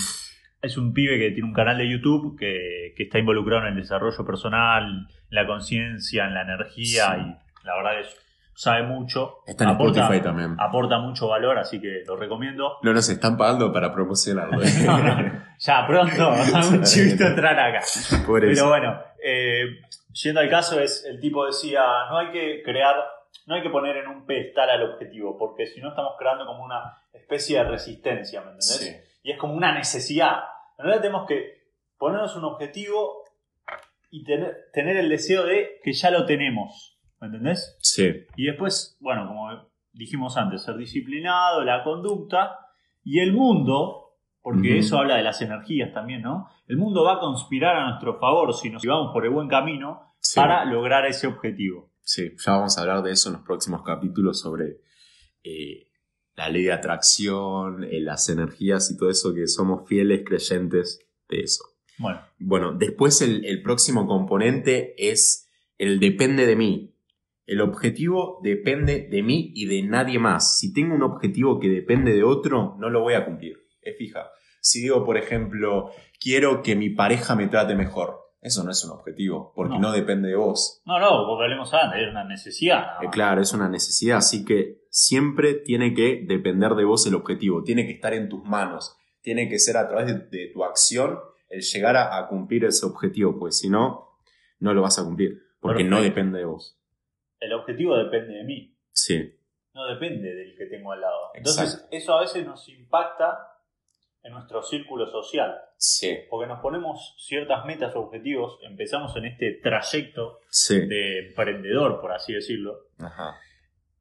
es 0.62 0.76
un 0.78 0.92
pibe 0.94 1.18
que 1.18 1.30
tiene 1.32 1.48
un 1.48 1.54
canal 1.54 1.76
de 1.78 1.88
YouTube 1.90 2.38
que, 2.38 2.94
que 2.96 3.02
está 3.04 3.18
involucrado 3.18 3.62
en 3.62 3.68
el 3.74 3.76
desarrollo 3.76 4.24
personal, 4.24 4.84
en 4.84 5.06
la 5.30 5.46
conciencia, 5.46 6.24
en 6.26 6.34
la 6.34 6.42
energía 6.42 7.14
Sí. 7.14 7.20
y 7.62 7.66
la 7.66 7.76
verdad 7.76 8.00
es 8.00 8.16
sabe 8.54 8.84
mucho. 8.84 9.42
Está 9.46 9.64
en 9.64 9.70
aporta, 9.70 10.02
Spotify 10.02 10.22
también. 10.22 10.56
aporta 10.58 10.98
mucho 10.98 11.28
valor, 11.28 11.58
así 11.58 11.80
que 11.80 12.02
lo 12.06 12.16
recomiendo. 12.16 12.78
No 12.82 12.92
nos 12.92 13.08
están 13.08 13.36
pagando 13.36 13.72
para 13.72 13.92
promocionarlo. 13.92 14.60
Ya 15.58 15.86
pronto, 15.86 16.30
un 16.70 16.82
chivito 16.82 17.26
entrar 17.26 17.58
acá. 17.58 17.80
Por 18.26 18.44
eso. 18.44 18.64
Pero 18.64 18.68
bueno, 18.68 19.00
eh, 19.22 19.80
yendo 20.12 20.40
al 20.40 20.50
caso, 20.50 20.80
es 20.80 21.04
el 21.04 21.20
tipo 21.20 21.46
decía, 21.46 21.80
no 22.10 22.18
hay 22.18 22.32
que 22.32 22.62
crear, 22.64 22.96
no 23.46 23.54
hay 23.54 23.62
que 23.62 23.70
poner 23.70 23.98
en 23.98 24.08
un 24.08 24.26
pedestal 24.26 24.68
al 24.68 24.82
objetivo, 24.82 25.38
porque 25.38 25.66
si 25.66 25.80
no 25.80 25.90
estamos 25.90 26.14
creando 26.18 26.44
como 26.44 26.64
una 26.64 26.98
especie 27.12 27.58
de 27.58 27.64
resistencia, 27.70 28.40
¿me 28.40 28.46
entendés? 28.46 28.78
Sí. 28.78 28.96
Y 29.22 29.30
es 29.30 29.38
como 29.38 29.54
una 29.54 29.72
necesidad. 29.72 30.40
En 30.76 30.86
realidad 30.86 31.02
tenemos 31.02 31.26
que 31.28 31.68
ponernos 31.98 32.34
un 32.36 32.44
objetivo 32.44 33.22
y 34.10 34.24
tener, 34.24 34.56
tener 34.72 34.96
el 34.96 35.08
deseo 35.08 35.44
de 35.44 35.80
que 35.82 35.92
ya 35.92 36.10
lo 36.10 36.26
tenemos, 36.26 36.93
¿me 37.24 37.36
entendés? 37.36 37.76
Sí. 37.80 38.12
Y 38.36 38.44
después, 38.46 38.96
bueno, 39.00 39.26
como 39.26 39.48
dijimos 39.92 40.36
antes, 40.36 40.62
ser 40.62 40.76
disciplinado, 40.76 41.64
la 41.64 41.82
conducta 41.84 42.58
y 43.02 43.20
el 43.20 43.32
mundo, 43.32 44.16
porque 44.42 44.78
eso 44.78 44.98
habla 44.98 45.16
de 45.16 45.22
las 45.22 45.40
energías 45.40 45.92
también, 45.94 46.22
¿no? 46.22 46.48
El 46.66 46.76
mundo 46.76 47.02
va 47.04 47.14
a 47.14 47.18
conspirar 47.20 47.76
a 47.76 47.88
nuestro 47.88 48.18
favor 48.18 48.52
si 48.54 48.70
nos 48.70 48.82
llevamos 48.82 49.12
por 49.12 49.24
el 49.24 49.30
buen 49.32 49.48
camino 49.48 50.14
Sí. 50.20 50.36
para 50.40 50.64
lograr 50.64 51.04
ese 51.06 51.26
objetivo. 51.26 51.90
Sí, 52.00 52.32
ya 52.44 52.52
vamos 52.52 52.76
a 52.76 52.80
hablar 52.82 53.02
de 53.02 53.12
eso 53.12 53.28
en 53.28 53.34
los 53.36 53.42
próximos 53.44 53.82
capítulos 53.82 54.40
sobre 54.40 54.78
eh, 55.42 55.88
la 56.34 56.48
ley 56.48 56.62
de 56.64 56.72
atracción, 56.72 57.84
eh, 57.84 58.00
las 58.00 58.28
energías 58.28 58.90
y 58.90 58.96
todo 58.96 59.10
eso, 59.10 59.34
que 59.34 59.46
somos 59.46 59.86
fieles 59.88 60.22
creyentes 60.26 61.00
de 61.28 61.40
eso. 61.40 61.64
Bueno, 61.98 62.20
Bueno, 62.38 62.72
después 62.72 63.20
el, 63.22 63.44
el 63.44 63.62
próximo 63.62 64.06
componente 64.06 64.94
es 64.98 65.50
el 65.78 66.00
depende 66.00 66.46
de 66.46 66.56
mí. 66.56 66.93
El 67.46 67.60
objetivo 67.60 68.40
depende 68.42 69.06
de 69.10 69.22
mí 69.22 69.52
y 69.54 69.66
de 69.66 69.82
nadie 69.82 70.18
más. 70.18 70.58
Si 70.58 70.72
tengo 70.72 70.94
un 70.94 71.02
objetivo 71.02 71.60
que 71.60 71.68
depende 71.68 72.12
de 72.14 72.22
otro, 72.24 72.76
no 72.78 72.88
lo 72.90 73.00
voy 73.02 73.14
a 73.14 73.24
cumplir. 73.24 73.56
Es 73.82 73.96
fija. 73.98 74.30
Si 74.60 74.80
digo, 74.80 75.04
por 75.04 75.18
ejemplo, 75.18 75.90
quiero 76.18 76.62
que 76.62 76.74
mi 76.74 76.88
pareja 76.90 77.34
me 77.36 77.48
trate 77.48 77.74
mejor, 77.74 78.18
eso 78.40 78.64
no 78.64 78.70
es 78.70 78.82
un 78.84 78.92
objetivo, 78.92 79.52
porque 79.54 79.74
No. 79.74 79.80
no, 79.80 79.92
depende 79.92 80.28
de 80.30 80.36
vos. 80.36 80.82
no, 80.86 80.98
no, 80.98 81.26
porque 81.28 81.44
hablemos 81.44 81.72
antes, 81.74 82.00
es 82.02 82.08
una 82.10 82.24
necesidad. 82.24 83.02
Eh, 83.02 83.08
claro, 83.10 83.42
es 83.42 83.52
una 83.52 83.68
necesidad, 83.68 84.18
así 84.18 84.44
que 84.46 84.84
siempre 84.88 85.52
tiene 85.54 85.92
que 85.92 86.24
depender 86.26 86.72
de 86.74 86.84
vos 86.84 87.06
el 87.06 87.14
objetivo, 87.14 87.62
tiene 87.62 87.84
que 87.86 87.92
estar 87.92 88.14
en 88.14 88.30
tus 88.30 88.42
manos, 88.44 88.96
tiene 89.20 89.48
que 89.50 89.58
ser 89.58 89.76
a 89.76 89.86
través 89.88 90.06
de, 90.06 90.14
de 90.38 90.50
tu 90.52 90.64
acción 90.64 91.18
el 91.50 91.60
llegar 91.60 91.96
a, 91.96 92.16
a 92.18 92.26
cumplir 92.28 92.64
ese 92.64 92.86
objetivo, 92.86 93.38
pues 93.38 93.58
si 93.58 93.68
no, 93.68 94.08
no 94.60 94.72
lo 94.72 94.80
vas 94.82 94.98
a 94.98 95.04
cumplir, 95.04 95.42
porque 95.60 95.84
no 95.84 96.00
depende 96.00 96.38
de 96.38 96.46
vos. 96.46 96.78
El 97.40 97.52
objetivo 97.52 97.96
depende 97.96 98.34
de 98.34 98.44
mí, 98.44 98.70
Sí, 98.92 99.34
no 99.74 99.86
depende 99.86 100.32
del 100.34 100.56
que 100.56 100.66
tengo 100.66 100.92
al 100.92 101.00
lado. 101.00 101.30
Entonces, 101.34 101.74
Exacto. 101.74 101.88
eso 101.96 102.14
a 102.14 102.20
veces 102.20 102.46
nos 102.46 102.68
impacta 102.68 103.50
en 104.22 104.32
nuestro 104.32 104.62
círculo 104.62 105.06
social. 105.10 105.54
sí, 105.76 106.16
porque 106.30 106.46
nos 106.46 106.60
ponemos 106.60 107.14
ciertas 107.18 107.66
metas 107.66 107.94
o 107.96 108.00
objetivos, 108.00 108.58
empezamos 108.62 109.14
en 109.16 109.26
este 109.26 109.54
trayecto 109.62 110.38
sí. 110.48 110.86
de 110.86 111.28
emprendedor, 111.28 112.00
por 112.00 112.12
así 112.12 112.32
decirlo, 112.32 112.86
Ajá. 112.98 113.34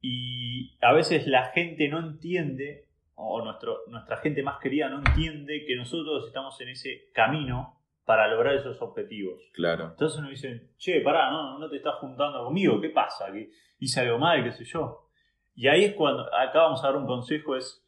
y 0.00 0.76
a 0.80 0.92
veces 0.92 1.26
la 1.26 1.50
gente 1.50 1.88
no 1.88 1.98
entiende, 1.98 2.88
o 3.16 3.42
nuestro, 3.44 3.80
nuestra 3.88 4.16
gente 4.18 4.42
más 4.42 4.60
querida 4.60 4.88
no 4.88 4.98
entiende 4.98 5.64
que 5.66 5.76
nosotros 5.76 6.26
estamos 6.26 6.58
en 6.60 6.68
ese 6.68 7.10
camino 7.12 7.80
para 8.04 8.28
lograr 8.28 8.54
esos 8.54 8.80
objetivos. 8.82 9.40
Claro. 9.52 9.88
Entonces 9.90 10.20
nos 10.20 10.30
dicen, 10.30 10.70
che, 10.76 11.00
pará, 11.00 11.30
no, 11.30 11.58
no 11.58 11.68
te 11.68 11.76
estás 11.76 11.94
juntando 11.96 12.44
conmigo, 12.44 12.80
¿qué 12.80 12.90
pasa? 12.90 13.32
¿Que 13.32 13.50
hice 13.78 14.00
algo 14.00 14.18
mal, 14.18 14.44
qué 14.44 14.52
sé 14.52 14.64
yo? 14.64 15.08
Y 15.54 15.68
ahí 15.68 15.84
es 15.84 15.94
cuando, 15.94 16.22
acá 16.34 16.60
vamos 16.60 16.82
a 16.82 16.88
dar 16.88 16.96
un 16.96 17.06
consejo, 17.06 17.56
es, 17.56 17.80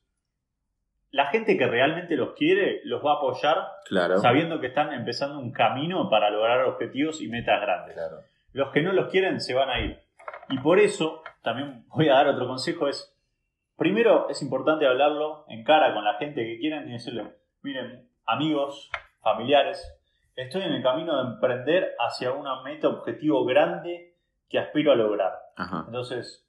la 1.11 1.27
gente 1.27 1.57
que 1.57 1.67
realmente 1.67 2.17
los 2.17 2.35
quiere, 2.35 2.81
los 2.85 3.05
va 3.05 3.13
a 3.13 3.17
apoyar 3.17 3.57
Claro. 3.87 4.19
sabiendo 4.19 4.61
que 4.61 4.69
están 4.69 4.93
empezando 4.93 5.39
un 5.39 5.53
camino 5.53 6.09
para 6.11 6.31
lograr 6.31 6.65
objetivos 6.65 7.21
y 7.21 7.29
metas 7.29 7.61
grandes. 7.61 7.95
Claro. 7.95 8.19
Los 8.53 8.71
que 8.71 8.83
no 8.83 8.93
los 8.93 9.11
quieren 9.11 9.41
se 9.41 9.55
van 9.55 9.69
a 9.69 9.81
ir. 9.81 9.99
Y 10.49 10.59
por 10.59 10.79
eso, 10.79 11.23
también 11.43 11.85
voy 11.89 12.09
a 12.09 12.15
dar 12.15 12.29
otro 12.29 12.47
consejo, 12.47 12.89
es, 12.89 13.15
primero 13.77 14.29
es 14.29 14.43
importante 14.43 14.87
hablarlo 14.87 15.45
en 15.49 15.65
cara 15.65 15.93
con 15.93 16.05
la 16.05 16.15
gente 16.15 16.45
que 16.45 16.59
quieren 16.59 16.89
y 16.89 16.93
decirle, 16.93 17.35
miren, 17.63 18.09
amigos, 18.25 18.91
familiares, 19.21 19.96
estoy 20.37 20.62
en 20.62 20.73
el 20.73 20.83
camino 20.83 21.16
de 21.16 21.31
emprender 21.33 21.95
hacia 21.99 22.33
una 22.33 22.62
meta 22.62 22.88
objetivo 22.88 23.45
grande 23.45 24.14
que 24.49 24.59
aspiro 24.59 24.93
a 24.93 24.97
lograr. 24.97 25.33
Ajá. 25.57 25.85
Entonces, 25.87 26.47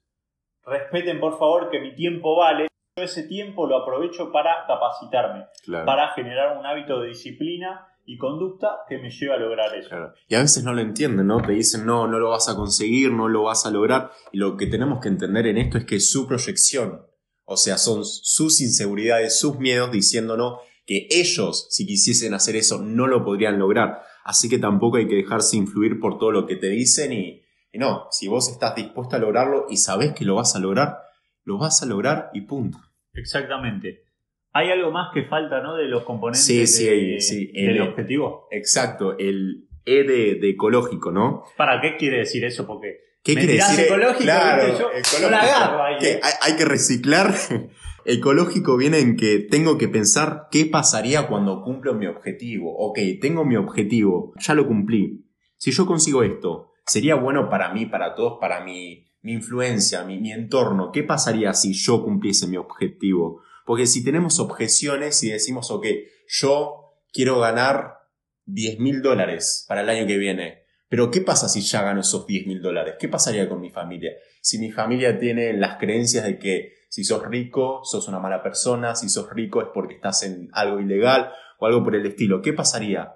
respeten 0.64 1.18
por 1.20 1.38
favor 1.38 1.70
que 1.70 1.80
mi 1.80 1.94
tiempo 1.94 2.36
vale. 2.36 2.68
Yo 2.96 3.04
ese 3.04 3.24
tiempo 3.24 3.66
lo 3.66 3.78
aprovecho 3.78 4.30
para 4.32 4.66
capacitarme, 4.66 5.46
Claro. 5.64 5.86
para 5.86 6.08
generar 6.10 6.58
un 6.58 6.66
hábito 6.66 7.00
de 7.00 7.08
disciplina 7.08 7.86
y 8.04 8.16
conducta 8.16 8.78
que 8.88 8.98
me 8.98 9.10
lleva 9.10 9.34
a 9.34 9.38
lograr 9.38 9.74
eso. 9.74 9.88
Claro. 9.88 10.14
Y 10.28 10.34
a 10.34 10.40
veces 10.40 10.64
no 10.64 10.72
lo 10.72 10.80
entienden, 10.80 11.26
¿no? 11.26 11.42
Te 11.42 11.52
dicen, 11.52 11.84
no, 11.86 12.06
no 12.06 12.18
lo 12.18 12.30
vas 12.30 12.48
a 12.48 12.56
conseguir, 12.56 13.12
no 13.12 13.28
lo 13.28 13.44
vas 13.44 13.66
a 13.66 13.70
lograr. 13.70 14.10
Y 14.32 14.38
lo 14.38 14.56
que 14.56 14.66
tenemos 14.66 15.00
que 15.00 15.08
entender 15.08 15.46
en 15.46 15.58
esto 15.58 15.78
es 15.78 15.84
que 15.84 16.00
su 16.00 16.26
proyección. 16.26 17.06
O 17.44 17.56
sea, 17.56 17.78
son 17.78 18.04
sus 18.04 18.60
inseguridades, 18.60 19.38
sus 19.38 19.58
miedos 19.58 19.90
diciéndonos 19.90 20.60
que 20.88 21.06
ellos, 21.10 21.68
si 21.70 21.86
quisiesen 21.86 22.32
hacer 22.34 22.56
eso, 22.56 22.80
no 22.82 23.06
lo 23.06 23.22
podrían 23.24 23.58
lograr. 23.58 24.02
Así 24.24 24.48
que 24.48 24.58
tampoco 24.58 24.96
hay 24.96 25.06
que 25.06 25.16
dejarse 25.16 25.56
influir 25.58 26.00
por 26.00 26.18
todo 26.18 26.32
lo 26.32 26.46
que 26.46 26.56
te 26.56 26.68
dicen 26.70 27.12
y, 27.12 27.42
y 27.70 27.78
no, 27.78 28.06
si 28.10 28.26
vos 28.26 28.48
estás 28.50 28.74
dispuesto 28.74 29.14
a 29.14 29.18
lograrlo 29.18 29.66
y 29.68 29.76
sabés 29.76 30.14
que 30.14 30.24
lo 30.24 30.34
vas 30.36 30.56
a 30.56 30.58
lograr, 30.60 30.96
lo 31.44 31.58
vas 31.58 31.82
a 31.82 31.86
lograr 31.86 32.30
y 32.32 32.40
punto. 32.40 32.78
Exactamente. 33.12 34.04
Hay 34.54 34.70
algo 34.70 34.90
más 34.90 35.10
que 35.12 35.24
falta, 35.24 35.60
¿no? 35.60 35.76
De 35.76 35.84
los 35.84 36.04
componentes 36.04 36.44
Sí, 36.44 36.66
sí, 36.66 36.86
de- 36.86 37.20
sí. 37.20 37.52
del 37.52 37.76
El- 37.76 37.82
objetivo. 37.82 38.48
Exacto, 38.50 39.16
el 39.18 39.68
E 39.84 40.04
de, 40.04 40.34
de 40.36 40.50
ecológico, 40.50 41.10
¿no? 41.12 41.44
¿Para 41.56 41.80
qué 41.82 41.96
quiere 41.96 42.18
decir 42.20 42.44
eso? 42.44 42.66
Porque 42.66 43.00
¿Qué 43.22 43.34
Me 43.34 43.40
quiere 43.40 43.54
decir? 43.56 43.80
ecológico, 43.84 44.22
claro. 44.22 44.68
Yo- 44.68 44.90
ecológico. 44.90 45.18
yo 45.22 45.30
la 45.30 45.40
agarro 45.42 45.82
ahí, 45.82 45.98
Que 45.98 46.10
¿eh? 46.12 46.20
hay, 46.22 46.32
hay 46.42 46.56
que 46.56 46.64
reciclar. 46.64 47.34
Ecológico 48.10 48.78
viene 48.78 49.00
en 49.00 49.18
que 49.18 49.38
tengo 49.38 49.76
que 49.76 49.86
pensar 49.86 50.48
qué 50.50 50.64
pasaría 50.64 51.26
cuando 51.26 51.62
cumplo 51.62 51.92
mi 51.92 52.06
objetivo. 52.06 52.74
Ok, 52.74 52.98
tengo 53.20 53.44
mi 53.44 53.56
objetivo, 53.56 54.32
ya 54.38 54.54
lo 54.54 54.66
cumplí. 54.66 55.26
Si 55.58 55.72
yo 55.72 55.84
consigo 55.84 56.22
esto, 56.22 56.72
¿sería 56.86 57.16
bueno 57.16 57.50
para 57.50 57.70
mí, 57.74 57.84
para 57.84 58.14
todos, 58.14 58.38
para 58.40 58.64
mi, 58.64 59.04
mi 59.20 59.34
influencia, 59.34 60.04
mi, 60.04 60.18
mi 60.18 60.32
entorno? 60.32 60.90
¿Qué 60.90 61.02
pasaría 61.02 61.52
si 61.52 61.74
yo 61.74 62.02
cumpliese 62.02 62.46
mi 62.46 62.56
objetivo? 62.56 63.42
Porque 63.66 63.86
si 63.86 64.02
tenemos 64.02 64.40
objeciones 64.40 65.22
y 65.22 65.28
decimos, 65.28 65.70
ok, 65.70 65.84
yo 66.28 66.94
quiero 67.12 67.38
ganar 67.40 67.98
10 68.46 68.78
mil 68.78 69.02
dólares 69.02 69.66
para 69.68 69.82
el 69.82 69.90
año 69.90 70.06
que 70.06 70.16
viene, 70.16 70.62
pero 70.88 71.10
¿qué 71.10 71.20
pasa 71.20 71.46
si 71.46 71.60
ya 71.60 71.82
gano 71.82 72.00
esos 72.00 72.26
10 72.26 72.46
mil 72.46 72.62
dólares? 72.62 72.94
¿Qué 72.98 73.10
pasaría 73.10 73.50
con 73.50 73.60
mi 73.60 73.68
familia? 73.68 74.12
Si 74.40 74.58
mi 74.58 74.70
familia 74.70 75.18
tiene 75.18 75.52
las 75.52 75.76
creencias 75.76 76.24
de 76.24 76.38
que 76.38 76.77
si 76.88 77.04
sos 77.04 77.26
rico, 77.26 77.80
sos 77.84 78.08
una 78.08 78.18
mala 78.18 78.42
persona, 78.42 78.94
si 78.94 79.08
sos 79.08 79.30
rico 79.30 79.60
es 79.60 79.68
porque 79.72 79.94
estás 79.94 80.22
en 80.22 80.48
algo 80.52 80.80
ilegal 80.80 81.32
o 81.58 81.66
algo 81.66 81.84
por 81.84 81.94
el 81.94 82.06
estilo, 82.06 82.42
¿qué 82.42 82.52
pasaría? 82.52 83.14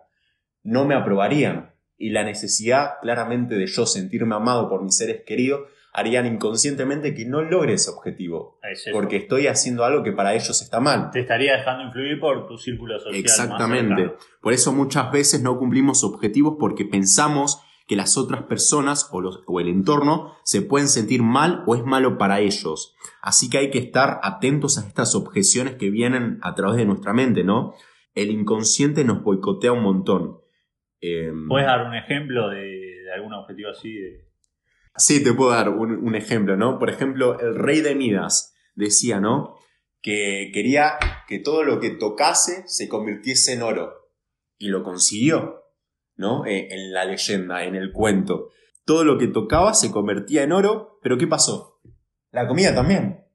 No 0.62 0.85
me 0.85 0.95
aprobarían. 0.95 1.75
Y 1.97 2.11
la 2.11 2.25
necesidad 2.25 2.95
claramente 3.00 3.55
de 3.55 3.67
yo 3.67 3.87
sentirme 3.87 4.35
amado 4.35 4.69
por 4.69 4.83
mis 4.83 4.97
seres 4.97 5.23
queridos 5.25 5.62
harían 5.93 6.26
inconscientemente 6.26 7.14
que 7.14 7.26
no 7.26 7.43
logre 7.43 7.75
ese 7.75 7.91
objetivo. 7.91 8.59
es. 8.62 8.87
Porque 8.93 9.17
estoy 9.17 9.47
haciendo 9.47 9.85
algo 9.85 10.02
que 10.02 10.12
para 10.12 10.35
ellos 10.35 10.61
está 10.62 10.81
mal. 10.81 11.11
te 11.11 11.21
estaría 11.21 11.57
dejando 11.57 11.85
influir 11.85 12.19
por 12.19 12.47
tu 12.47 12.57
círculo 12.57 12.99
social. 12.99 13.14
Exactamente. 13.14 14.14
Por 14.41 14.52
eso 14.52 14.73
muchas 14.73 15.12
veces 15.12 15.43
no 15.43 15.59
cumplimos 15.59 16.02
objetivos 16.02 16.57
porque 16.59 16.85
pensamos 16.85 17.62
que 17.87 17.97
las 17.97 18.17
otras 18.17 18.43
personas 18.45 19.09
o, 19.12 19.21
los- 19.21 19.43
o 19.47 19.61
el 19.61 19.69
entorno 19.69 20.35
se 20.45 20.62
pueden 20.62 20.89
sentir 20.89 21.23
mal 21.23 21.62
o 21.67 21.75
es 21.75 21.85
malo 21.85 22.19
para 22.19 22.41
ellos. 22.41 22.95
Así 23.23 23.51
que 23.51 23.59
hay 23.59 23.71
que 23.71 23.79
estar 23.79 24.21
atentos 24.23 24.79
a 24.79 24.87
estas 24.87 25.15
objeciones 25.15 25.75
que 25.77 25.91
vienen 25.91 26.39
a 26.43 26.55
través 26.55 26.77
de 26.77 26.85
nuestra 26.85 27.12
mente, 27.12 27.45
¿no? 27.45 27.75
El 28.15 28.31
inconsciente 28.31 29.05
nos 29.05 29.23
boicotea 29.23 29.73
un 29.73 29.83
montón. 29.83 30.39
Em, 31.01 31.49
¿Puedes 31.49 31.67
dar 31.67 31.87
un 31.87 31.95
ejemplo 31.95 32.49
de, 32.51 32.61
de 32.61 33.12
algún 33.15 33.33
objetivo 33.35 33.71
así? 33.71 33.93
De... 33.95 34.29
Sí, 34.97 35.23
te 35.25 35.33
puedo 35.33 35.51
dar 35.51 35.71
un, 35.71 35.93
un 35.93 36.15
ejemplo, 36.15 36.57
¿no? 36.57 36.79
Por 36.79 36.91
ejemplo, 36.91 37.41
el 37.41 37.55
rey 37.57 37.81
de 37.81 37.95
Midas 37.95 38.55
decía, 38.75 39.21
¿no? 39.21 39.57
Que 40.03 40.51
quería 40.53 40.99
que 41.29 41.39
todo 41.39 41.65
lo 41.65 41.81
que 41.81 41.91
tocase 41.91 42.65
se 42.67 42.89
convirtiese 42.89 43.55
en 43.55 43.62
oro. 43.62 43.93
Y 44.59 44.69
lo 44.69 44.83
consiguió, 44.85 45.62
¿no? 46.23 46.47
Eh, 46.47 46.69
en 46.71 46.95
la 46.95 47.05
leyenda, 47.05 47.64
en 47.64 47.75
el 47.75 47.93
cuento. 47.93 48.49
Todo 48.87 49.05
lo 49.05 49.19
que 49.19 49.29
tocaba 49.29 49.75
se 49.75 49.93
convertía 49.93 50.43
en 50.43 50.52
oro, 50.52 50.99
pero 51.02 51.19
¿qué 51.19 51.26
pasó? 51.26 51.81
La 52.31 52.49
comida 52.49 52.75
también. 52.75 53.26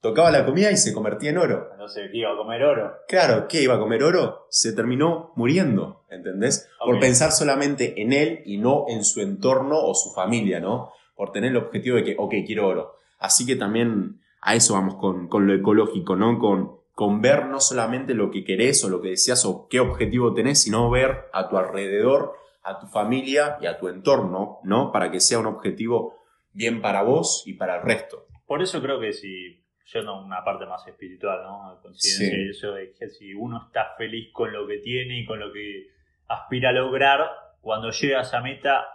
Tocaba 0.00 0.30
la 0.30 0.44
comida 0.44 0.70
y 0.70 0.76
se 0.76 0.92
convertía 0.92 1.30
en 1.30 1.38
oro. 1.38 1.68
Entonces, 1.72 2.10
iba 2.12 2.32
a 2.32 2.36
comer 2.36 2.62
oro. 2.64 2.92
Claro, 3.08 3.46
¿qué 3.48 3.62
iba 3.62 3.76
a 3.76 3.78
comer 3.78 4.02
oro? 4.02 4.46
Se 4.50 4.72
terminó 4.72 5.32
muriendo, 5.36 6.04
¿entendés? 6.10 6.68
Por 6.84 6.98
pensar 6.98 7.30
solamente 7.32 8.02
en 8.02 8.12
él 8.12 8.42
y 8.44 8.58
no 8.58 8.84
en 8.88 9.04
su 9.04 9.20
entorno 9.20 9.78
o 9.78 9.94
su 9.94 10.12
familia, 10.12 10.60
¿no? 10.60 10.90
Por 11.14 11.32
tener 11.32 11.52
el 11.52 11.56
objetivo 11.56 11.96
de 11.96 12.04
que, 12.04 12.16
ok, 12.18 12.34
quiero 12.46 12.66
oro. 12.66 12.96
Así 13.18 13.46
que 13.46 13.56
también 13.56 14.20
a 14.42 14.54
eso 14.54 14.74
vamos 14.74 14.96
con, 14.96 15.28
con 15.28 15.46
lo 15.46 15.54
ecológico, 15.54 16.16
¿no? 16.16 16.38
Con, 16.38 16.83
con 16.94 17.20
ver 17.20 17.46
no 17.46 17.60
solamente 17.60 18.14
lo 18.14 18.30
que 18.30 18.44
querés 18.44 18.84
o 18.84 18.88
lo 18.88 19.00
que 19.02 19.10
deseas 19.10 19.44
o 19.44 19.66
qué 19.68 19.80
objetivo 19.80 20.32
tenés, 20.32 20.62
sino 20.62 20.88
ver 20.90 21.24
a 21.32 21.48
tu 21.48 21.58
alrededor, 21.58 22.34
a 22.62 22.78
tu 22.78 22.86
familia 22.86 23.58
y 23.60 23.66
a 23.66 23.78
tu 23.78 23.88
entorno, 23.88 24.60
¿no? 24.62 24.92
Para 24.92 25.10
que 25.10 25.20
sea 25.20 25.38
un 25.40 25.46
objetivo 25.46 26.16
bien 26.52 26.80
para 26.80 27.02
vos 27.02 27.42
y 27.46 27.54
para 27.54 27.76
el 27.76 27.82
resto. 27.82 28.26
Por 28.46 28.62
eso 28.62 28.80
creo 28.80 29.00
que 29.00 29.12
si, 29.12 29.60
yendo 29.92 30.12
a 30.12 30.24
una 30.24 30.44
parte 30.44 30.66
más 30.66 30.86
espiritual, 30.86 31.42
¿no? 31.42 31.80
Conciencia 31.82 32.28
Sí. 32.28 32.46
y 32.46 32.50
eso 32.50 32.72
de 32.72 32.92
que 32.92 33.08
si 33.08 33.34
uno 33.34 33.64
está 33.66 33.94
feliz 33.98 34.30
con 34.32 34.52
lo 34.52 34.66
que 34.66 34.78
tiene 34.78 35.18
y 35.18 35.26
con 35.26 35.40
lo 35.40 35.52
que 35.52 35.88
aspira 36.28 36.70
a 36.70 36.72
lograr, 36.72 37.20
cuando 37.60 37.90
llega 37.90 38.18
a 38.18 38.22
esa 38.22 38.40
meta, 38.40 38.86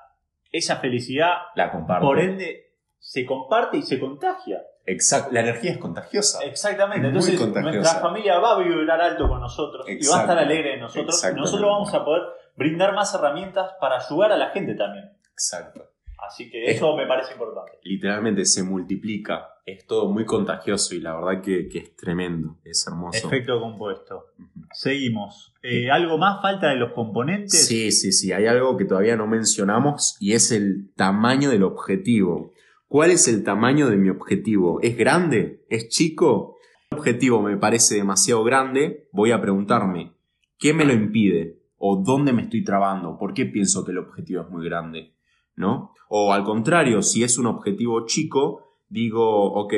esa 0.52 0.78
felicidad, 0.78 1.34
La 1.56 1.72
por 2.00 2.20
ende, 2.20 2.72
se 2.98 3.26
comparte 3.26 3.78
y 3.78 3.82
se 3.82 4.00
contagia. 4.00 4.62
Exacto. 4.92 5.32
La 5.34 5.42
energía 5.42 5.72
es 5.72 5.78
contagiosa. 5.78 6.40
Exactamente. 6.44 7.02
Muy 7.02 7.10
Entonces, 7.10 7.40
contagiosa. 7.40 7.76
nuestra 7.78 8.02
familia 8.02 8.40
va 8.40 8.56
a 8.56 8.60
vibrar 8.60 9.02
alto 9.02 9.28
con 9.28 9.40
nosotros 9.40 9.86
y 9.88 10.06
va 10.08 10.18
a 10.18 10.22
estar 10.22 10.38
alegre 10.38 10.72
de 10.72 10.78
nosotros. 10.78 11.24
Y 11.32 11.36
nosotros 11.36 11.70
vamos 11.70 11.94
a 11.94 12.04
poder 12.04 12.24
brindar 12.56 12.94
más 12.94 13.14
herramientas 13.14 13.72
para 13.80 13.98
ayudar 13.98 14.32
a 14.32 14.38
la 14.38 14.50
gente 14.50 14.76
también. 14.76 15.12
Exacto. 15.32 15.86
Así 16.28 16.50
que 16.52 16.70
eso 16.70 16.96
me 16.98 17.08
parece 17.08 17.32
importante. 17.34 17.80
literalmente 17.84 18.46
se 18.46 18.64
multiplica. 18.64 19.54
Es 19.66 19.86
todo 19.86 20.12
muy 20.12 20.26
contagioso 20.26 20.96
y 20.96 21.00
la 21.00 21.16
verdad 21.16 21.42
que, 21.44 21.70
que 21.70 21.78
es 21.80 21.96
tremendo, 21.96 22.58
es 22.66 22.86
hermoso. 22.88 23.28
Efecto 23.28 23.60
compuesto. 23.60 24.26
Seguimos. 24.74 25.54
Eh, 25.62 25.90
¿Algo 25.92 26.18
más 26.18 26.42
falta 26.42 26.70
de 26.70 26.76
los 26.76 26.92
componentes? 26.94 27.68
Sí, 27.68 27.92
sí, 27.92 28.12
sí, 28.12 28.34
hay 28.34 28.48
algo 28.48 28.76
que 28.78 28.86
todavía 28.86 29.16
no 29.16 29.28
mencionamos 29.28 30.18
y 30.20 30.34
es 30.34 30.52
el 30.52 30.92
tamaño 30.96 31.52
del 31.52 31.64
objetivo. 31.64 32.52
¿Cuál 32.90 33.12
es 33.12 33.28
el 33.28 33.44
tamaño 33.44 33.88
de 33.88 33.98
mi 33.98 34.10
objetivo? 34.10 34.82
¿Es 34.82 34.98
grande? 34.98 35.64
¿Es 35.70 35.90
chico? 35.90 36.58
Un 36.90 36.98
objetivo 36.98 37.40
me 37.40 37.56
parece 37.56 37.94
demasiado 37.94 38.44
grande, 38.44 39.08
voy 39.12 39.30
a 39.30 39.40
preguntarme, 39.40 40.16
¿qué 40.58 40.74
me 40.74 40.86
lo 40.86 40.94
impide? 40.94 41.62
¿O 41.78 42.02
dónde 42.04 42.34
me 42.34 42.42
estoy 42.42 42.64
trabando? 42.64 43.20
¿Por 43.20 43.36
qué 43.36 43.46
pienso 43.46 43.86
que 43.86 43.92
el 43.92 44.00
objetivo 44.00 44.42
es 44.42 44.50
muy 44.50 44.66
grande? 44.66 45.14
¿No? 45.56 45.94
O 46.10 46.34
al 46.34 46.44
contrario, 46.44 47.04
si 47.04 47.22
es 47.22 47.38
un 47.38 47.46
objetivo 47.46 48.08
chico, 48.08 48.80
digo, 48.88 49.54
ok, 49.54 49.74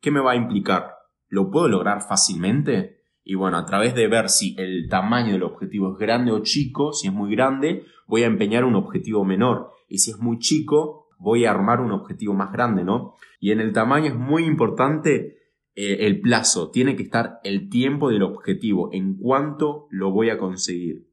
¿qué 0.00 0.10
me 0.10 0.18
va 0.18 0.32
a 0.32 0.36
implicar? 0.36 0.90
¿Lo 1.28 1.52
puedo 1.52 1.68
lograr 1.68 2.02
fácilmente? 2.02 2.96
Y 3.22 3.36
bueno, 3.36 3.58
a 3.58 3.64
través 3.64 3.94
de 3.94 4.08
ver 4.08 4.28
si 4.28 4.56
el 4.58 4.88
tamaño 4.88 5.34
del 5.34 5.44
objetivo 5.44 5.92
es 5.92 5.98
grande 5.98 6.32
o 6.32 6.40
chico, 6.40 6.92
si 6.92 7.06
es 7.06 7.12
muy 7.12 7.30
grande, 7.30 7.84
voy 8.08 8.24
a 8.24 8.26
empeñar 8.26 8.64
un 8.64 8.74
objetivo 8.74 9.24
menor. 9.24 9.70
Y 9.88 9.98
si 9.98 10.10
es 10.10 10.18
muy 10.18 10.40
chico, 10.40 11.05
voy 11.18 11.44
a 11.44 11.50
armar 11.50 11.80
un 11.80 11.92
objetivo 11.92 12.34
más 12.34 12.52
grande, 12.52 12.84
¿no? 12.84 13.14
Y 13.40 13.52
en 13.52 13.60
el 13.60 13.72
tamaño 13.72 14.06
es 14.06 14.14
muy 14.14 14.44
importante 14.44 15.38
eh, 15.74 16.06
el 16.06 16.20
plazo. 16.20 16.70
Tiene 16.70 16.96
que 16.96 17.02
estar 17.02 17.40
el 17.44 17.68
tiempo 17.68 18.10
del 18.10 18.22
objetivo, 18.22 18.90
en 18.92 19.16
cuánto 19.16 19.86
lo 19.90 20.10
voy 20.10 20.30
a 20.30 20.38
conseguir. 20.38 21.06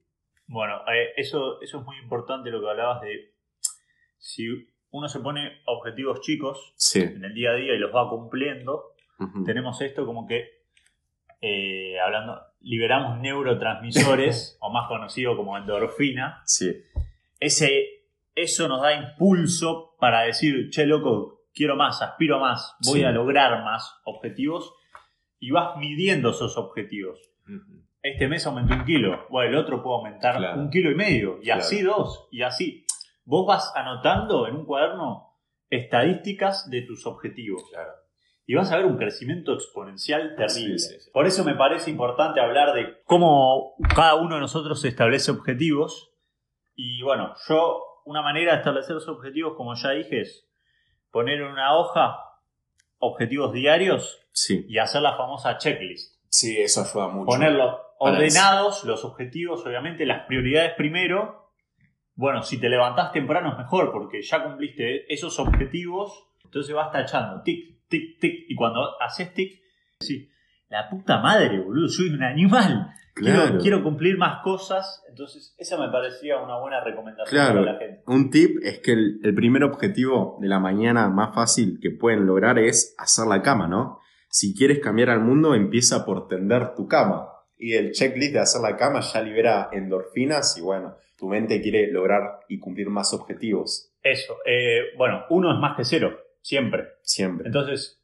Bueno, 0.47 0.75
eh, 0.93 1.13
eso, 1.17 1.61
eso 1.61 1.79
es 1.79 1.85
muy 1.85 1.97
importante 1.97 2.49
lo 2.49 2.61
que 2.61 2.69
hablabas 2.69 3.01
de 3.01 3.33
si 4.17 4.47
uno 4.91 5.09
se 5.09 5.19
pone 5.19 5.61
objetivos 5.65 6.21
chicos 6.21 6.73
Sí. 6.77 7.01
en 7.01 7.23
el 7.25 7.33
día 7.33 7.51
a 7.51 7.55
día 7.55 7.73
y 7.73 7.79
los 7.79 7.93
va 7.93 8.09
cumpliendo, 8.09 8.93
tenemos 9.45 9.81
esto 9.81 10.05
como 10.05 10.27
que, 10.27 10.63
eh, 11.41 11.99
hablando, 11.99 12.39
liberamos 12.61 13.19
neurotransmisores, 13.19 14.57
o 14.61 14.69
más 14.69 14.87
conocido 14.87 15.35
como 15.35 15.57
endorfina. 15.57 16.41
Sí. 16.45 16.73
Ese, 17.39 17.92
eso 18.35 18.67
nos 18.67 18.81
da 18.81 18.93
impulso 18.93 19.95
para 19.99 20.21
decir, 20.21 20.69
che, 20.69 20.85
loco, 20.85 21.41
quiero 21.53 21.75
más, 21.75 22.01
aspiro 22.01 22.39
más, 22.39 22.75
voy 22.85 22.99
Sí. 22.99 23.05
a 23.05 23.11
lograr 23.11 23.63
más 23.63 23.99
objetivos, 24.05 24.73
y 25.39 25.51
vas 25.51 25.77
midiendo 25.77 26.29
esos 26.31 26.57
objetivos. 26.57 27.19
Este 28.01 28.27
mes 28.27 28.45
aumenté 28.47 28.73
un 28.73 28.85
kilo, 28.85 29.25
bueno, 29.29 29.49
el 29.51 29.57
otro 29.57 29.81
puedo 29.83 29.97
aumentar 29.97 30.37
Claro. 30.37 30.59
un 30.59 30.69
kilo 30.69 30.89
y 30.91 30.95
medio, 30.95 31.37
y 31.41 31.45
Claro. 31.45 31.61
así 31.61 31.81
dos, 31.81 32.27
y 32.31 32.41
así. 32.41 32.85
Vos 33.25 33.45
vas 33.47 33.71
anotando 33.75 34.47
en 34.47 34.55
un 34.55 34.65
cuaderno 34.65 35.37
estadísticas 35.69 36.69
de 36.69 36.81
tus 36.81 37.05
objetivos 37.05 37.63
Claro. 37.71 37.91
y 38.45 38.55
vas 38.55 38.71
a 38.71 38.77
ver 38.77 38.85
un 38.85 38.97
crecimiento 38.97 39.53
exponencial 39.53 40.35
terrible. 40.35 40.79
Sí, 40.79 40.93
sí, 40.95 40.99
sí. 40.99 41.09
Por 41.13 41.25
eso 41.27 41.43
me 41.43 41.55
parece 41.55 41.89
importante 41.91 42.39
hablar 42.39 42.73
de 42.73 43.01
cómo 43.05 43.75
cada 43.95 44.15
uno 44.15 44.35
de 44.35 44.41
nosotros 44.41 44.83
establece 44.85 45.31
objetivos. 45.31 46.11
Y 46.75 47.01
bueno, 47.03 47.33
yo, 47.47 47.81
una 48.05 48.21
manera 48.21 48.51
de 48.53 48.57
establecer 48.59 48.95
esos 48.97 49.09
objetivos, 49.09 49.55
como 49.55 49.75
ya 49.75 49.91
dije, 49.91 50.21
es 50.21 50.47
poner 51.11 51.41
en 51.41 51.47
una 51.47 51.75
hoja 51.75 52.17
objetivos 52.99 53.53
diarios 53.53 54.19
Sí. 54.31 54.65
y 54.67 54.77
hacer 54.79 55.01
la 55.01 55.15
famosa 55.15 55.57
checklist. 55.57 56.17
Sí, 56.29 56.57
eso 56.59 56.81
ayuda 56.81 57.07
mucho. 57.09 57.25
Poner 57.27 57.51
los 57.51 57.75
ordenados 57.99 58.83
los 58.83 59.05
objetivos, 59.05 59.65
obviamente, 59.65 60.05
las 60.05 60.25
prioridades 60.25 60.73
primero. 60.73 61.51
Bueno, 62.15 62.43
si 62.43 62.59
te 62.59 62.69
levantás 62.69 63.11
temprano 63.11 63.51
es 63.51 63.57
mejor 63.57 63.91
porque 63.91 64.21
ya 64.21 64.43
cumpliste 64.43 65.11
esos 65.13 65.39
objetivos, 65.39 66.27
entonces 66.43 66.73
vas 66.75 66.91
tachando 66.91 67.41
tic, 67.43 67.87
tic, 67.87 68.19
tic. 68.19 68.45
Y 68.49 68.55
cuando 68.55 68.99
haces 69.01 69.33
tic, 69.33 69.61
sí, 69.99 70.29
la 70.73 70.89
puta 70.89 71.19
madre, 71.19 71.59
boludo, 71.59 71.87
soy 71.87 72.09
un 72.09 72.23
animal. 72.23 72.87
Claro. 73.13 73.59
Quiero, 73.59 73.83
cumplir 73.83 74.17
más 74.17 74.41
cosas. 74.43 75.03
Entonces, 75.07 75.53
esa 75.59 75.77
me 75.77 75.87
parecía 75.91 76.37
una 76.39 76.57
buena 76.59 76.83
recomendación 76.83 77.29
Claro. 77.29 77.59
para 77.59 77.73
la 77.73 77.79
gente. 77.79 78.01
Un 78.07 78.31
tip 78.31 78.57
es 78.63 78.79
que 78.79 78.93
el, 78.93 79.19
el 79.23 79.35
primer 79.35 79.63
objetivo 79.63 80.39
de 80.41 80.47
la 80.47 80.59
mañana 80.59 81.09
más 81.09 81.35
fácil 81.35 81.77
que 81.79 81.91
pueden 81.91 82.25
lograr 82.25 82.57
es 82.57 82.95
hacer 82.97 83.27
la 83.27 83.43
cama, 83.43 83.67
¿no? 83.67 83.99
Si 84.29 84.55
quieres 84.55 84.79
cambiar 84.79 85.11
al 85.11 85.19
mundo, 85.19 85.53
empieza 85.53 86.05
por 86.05 86.27
tender 86.27 86.73
tu 86.73 86.87
cama. 86.87 87.27
Y 87.55 87.73
el 87.73 87.91
checklist 87.91 88.33
de 88.33 88.39
hacer 88.39 88.61
la 88.61 88.75
cama 88.77 89.01
ya 89.01 89.21
libera 89.21 89.69
endorfinas 89.71 90.57
y 90.57 90.61
bueno, 90.61 90.95
tu 91.15 91.27
mente 91.27 91.61
quiere 91.61 91.91
lograr 91.91 92.39
y 92.49 92.57
cumplir 92.59 92.89
más 92.89 93.13
objetivos. 93.13 93.91
Eso. 94.01 94.37
eh, 94.47 94.85
bueno, 94.97 95.25
uno 95.29 95.53
es 95.53 95.59
más 95.59 95.77
que 95.77 95.85
cero, 95.85 96.17
siempre. 96.41 96.87
Siempre. 97.03 97.45
Entonces, 97.45 98.01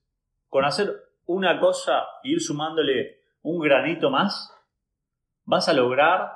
con 0.50 0.66
hacer 0.66 0.94
una 1.30 1.60
cosa 1.60 2.08
e 2.24 2.30
ir 2.30 2.42
sumándole 2.42 3.22
un 3.44 3.60
granito 3.60 4.10
más, 4.10 4.52
vas 5.46 5.70
a 5.70 5.74
lograr 5.74 6.32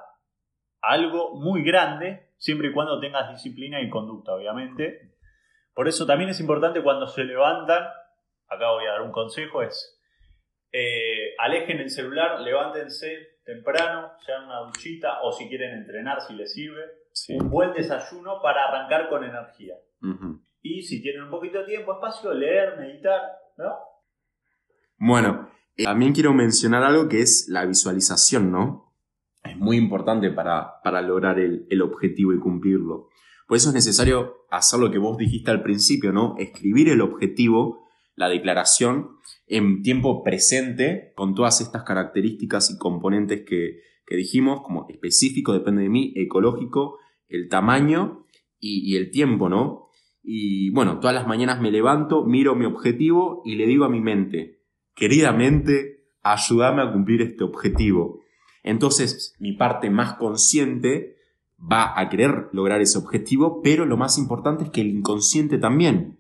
algo 0.81 1.33
muy 1.33 1.63
grande, 1.63 2.33
siempre 2.38 2.67
y 2.67 2.73
cuando 2.73 3.00
tengas 3.00 3.31
disciplina 3.31 3.81
y 3.81 3.89
conducta, 3.89 4.33
obviamente. 4.35 5.15
Por 5.73 5.88
eso 5.88 6.05
también 6.05 6.29
es 6.29 6.39
importante 6.39 6.83
cuando 6.83 7.07
se 7.07 7.23
levantan, 7.23 7.88
acá 8.47 8.69
voy 8.69 8.85
a 8.85 8.91
dar 8.91 9.01
un 9.01 9.12
consejo, 9.12 9.63
es 9.63 10.00
eh, 10.71 11.33
alejen 11.39 11.79
el 11.79 11.89
celular, 11.89 12.39
levántense 12.41 13.39
temprano, 13.43 14.12
se 14.23 14.31
una 14.38 14.59
duchita 14.59 15.21
o 15.23 15.31
si 15.31 15.50
quieren 15.50 15.71
entrenar, 15.73 16.21
si 16.21 16.35
les 16.35 16.53
sirve, 16.53 16.83
Sí. 17.12 17.33
un 17.33 17.50
buen 17.50 17.73
desayuno 17.73 18.41
para 18.41 18.67
arrancar 18.67 19.07
con 19.09 19.23
energía. 19.23 19.75
Y 20.62 20.81
si 20.83 21.01
tienen 21.01 21.23
un 21.23 21.29
poquito 21.29 21.59
de 21.59 21.65
tiempo, 21.65 21.93
espacio, 21.93 22.33
leer, 22.33 22.77
meditar, 22.77 23.21
¿no? 23.57 23.92
Bueno, 24.97 25.50
eh, 25.75 25.83
también 25.83 26.13
quiero 26.13 26.33
mencionar 26.33 26.83
algo 26.83 27.07
que 27.09 27.21
es 27.21 27.47
la 27.50 27.65
visualización, 27.65 28.51
¿no? 28.51 28.93
Es 29.43 29.57
muy 29.57 29.77
importante 29.77 30.29
para, 30.29 30.81
para 30.83 31.01
lograr 31.01 31.39
el, 31.39 31.67
el 31.69 31.81
objetivo 31.81 32.33
y 32.33 32.39
cumplirlo. 32.39 33.09
Por 33.47 33.57
eso 33.57 33.69
es 33.69 33.75
necesario 33.75 34.45
hacer 34.50 34.79
lo 34.79 34.91
que 34.91 34.97
vos 34.97 35.17
dijiste 35.17 35.51
al 35.51 35.63
principio, 35.63 36.13
¿no? 36.13 36.35
Escribir 36.38 36.89
el 36.89 37.01
objetivo, 37.01 37.88
la 38.15 38.29
declaración, 38.29 39.17
en 39.47 39.81
tiempo 39.81 40.23
presente, 40.23 41.12
con 41.15 41.35
todas 41.35 41.59
estas 41.59 41.83
características 41.83 42.71
y 42.71 42.77
componentes 42.77 43.43
que, 43.45 43.81
que 44.05 44.15
dijimos, 44.15 44.62
como 44.62 44.88
específico, 44.89 45.53
depende 45.53 45.83
de 45.83 45.89
mí, 45.89 46.13
ecológico, 46.15 47.00
el 47.27 47.50
tamaño 47.50 48.25
y, 48.59 48.91
y 48.91 48.95
el 48.95 49.12
tiempo, 49.12 49.50
¿no? 49.50 49.89
Y 50.21 50.69
bueno, 50.69 51.00
todas 51.00 51.13
las 51.13 51.27
mañanas 51.27 51.59
me 51.59 51.71
levanto, 51.71 52.23
miro 52.23 52.55
mi 52.55 52.65
objetivo 52.65 53.41
y 53.43 53.55
le 53.55 53.65
digo 53.65 53.83
a 53.83 53.89
mi 53.89 54.00
mente, 54.00 54.62
queridamente, 54.95 56.05
ayúdame 56.21 56.81
a 56.81 56.91
cumplir 56.91 57.21
este 57.21 57.43
objetivo. 57.43 58.19
Entonces, 58.63 59.35
mi 59.39 59.53
parte 59.53 59.89
más 59.89 60.15
consciente 60.15 61.17
va 61.59 62.00
a 62.00 62.09
querer 62.09 62.50
lograr 62.51 62.81
ese 62.81 62.97
objetivo, 62.97 63.62
pero 63.62 63.85
lo 63.85 63.97
más 63.97 64.17
importante 64.17 64.65
es 64.65 64.69
que 64.69 64.81
el 64.81 64.88
inconsciente 64.88 65.57
también. 65.57 66.17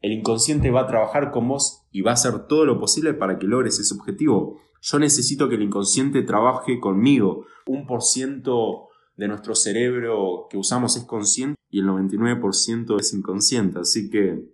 El 0.00 0.12
inconsciente 0.12 0.70
va 0.70 0.82
a 0.82 0.86
trabajar 0.86 1.30
con 1.30 1.48
vos 1.48 1.84
y 1.90 2.02
va 2.02 2.12
a 2.12 2.14
hacer 2.14 2.46
todo 2.46 2.64
lo 2.64 2.78
posible 2.78 3.14
para 3.14 3.38
que 3.38 3.46
logres 3.46 3.78
ese 3.78 3.94
objetivo. 3.94 4.60
Yo 4.80 4.98
necesito 4.98 5.48
que 5.48 5.56
el 5.56 5.62
inconsciente 5.62 6.22
trabaje 6.22 6.78
conmigo. 6.78 7.46
Un 7.66 7.86
por 7.86 8.02
ciento 8.02 8.88
de 9.16 9.28
nuestro 9.28 9.54
cerebro 9.54 10.46
que 10.50 10.58
usamos 10.58 10.96
es 10.96 11.04
consciente 11.04 11.56
y 11.70 11.80
el 11.80 11.86
99% 11.86 13.00
es 13.00 13.14
inconsciente. 13.14 13.80
Así 13.80 14.10
que 14.10 14.44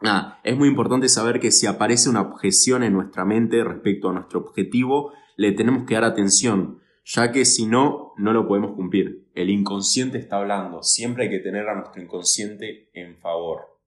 Nada, 0.00 0.40
es 0.44 0.56
muy 0.56 0.68
importante 0.68 1.08
saber 1.08 1.40
que 1.40 1.50
si 1.50 1.66
aparece 1.66 2.10
una 2.10 2.20
objeción 2.20 2.82
en 2.82 2.92
nuestra 2.92 3.24
mente 3.24 3.64
respecto 3.64 4.10
a 4.10 4.12
nuestro 4.12 4.40
objetivo, 4.40 5.12
le 5.36 5.52
tenemos 5.52 5.86
que 5.86 5.94
dar 5.94 6.04
atención, 6.04 6.82
ya 7.04 7.32
que 7.32 7.44
si 7.44 7.66
no, 7.66 8.12
no 8.16 8.32
lo 8.32 8.46
podemos 8.46 8.74
cumplir. 8.74 9.26
El 9.34 9.48
inconsciente 9.48 10.18
está 10.18 10.36
hablando, 10.36 10.82
siempre 10.82 11.24
hay 11.24 11.30
que 11.30 11.38
tener 11.38 11.68
a 11.68 11.74
nuestro 11.74 12.02
inconsciente 12.02 12.90
en 12.92 13.16
favor. 13.18 13.78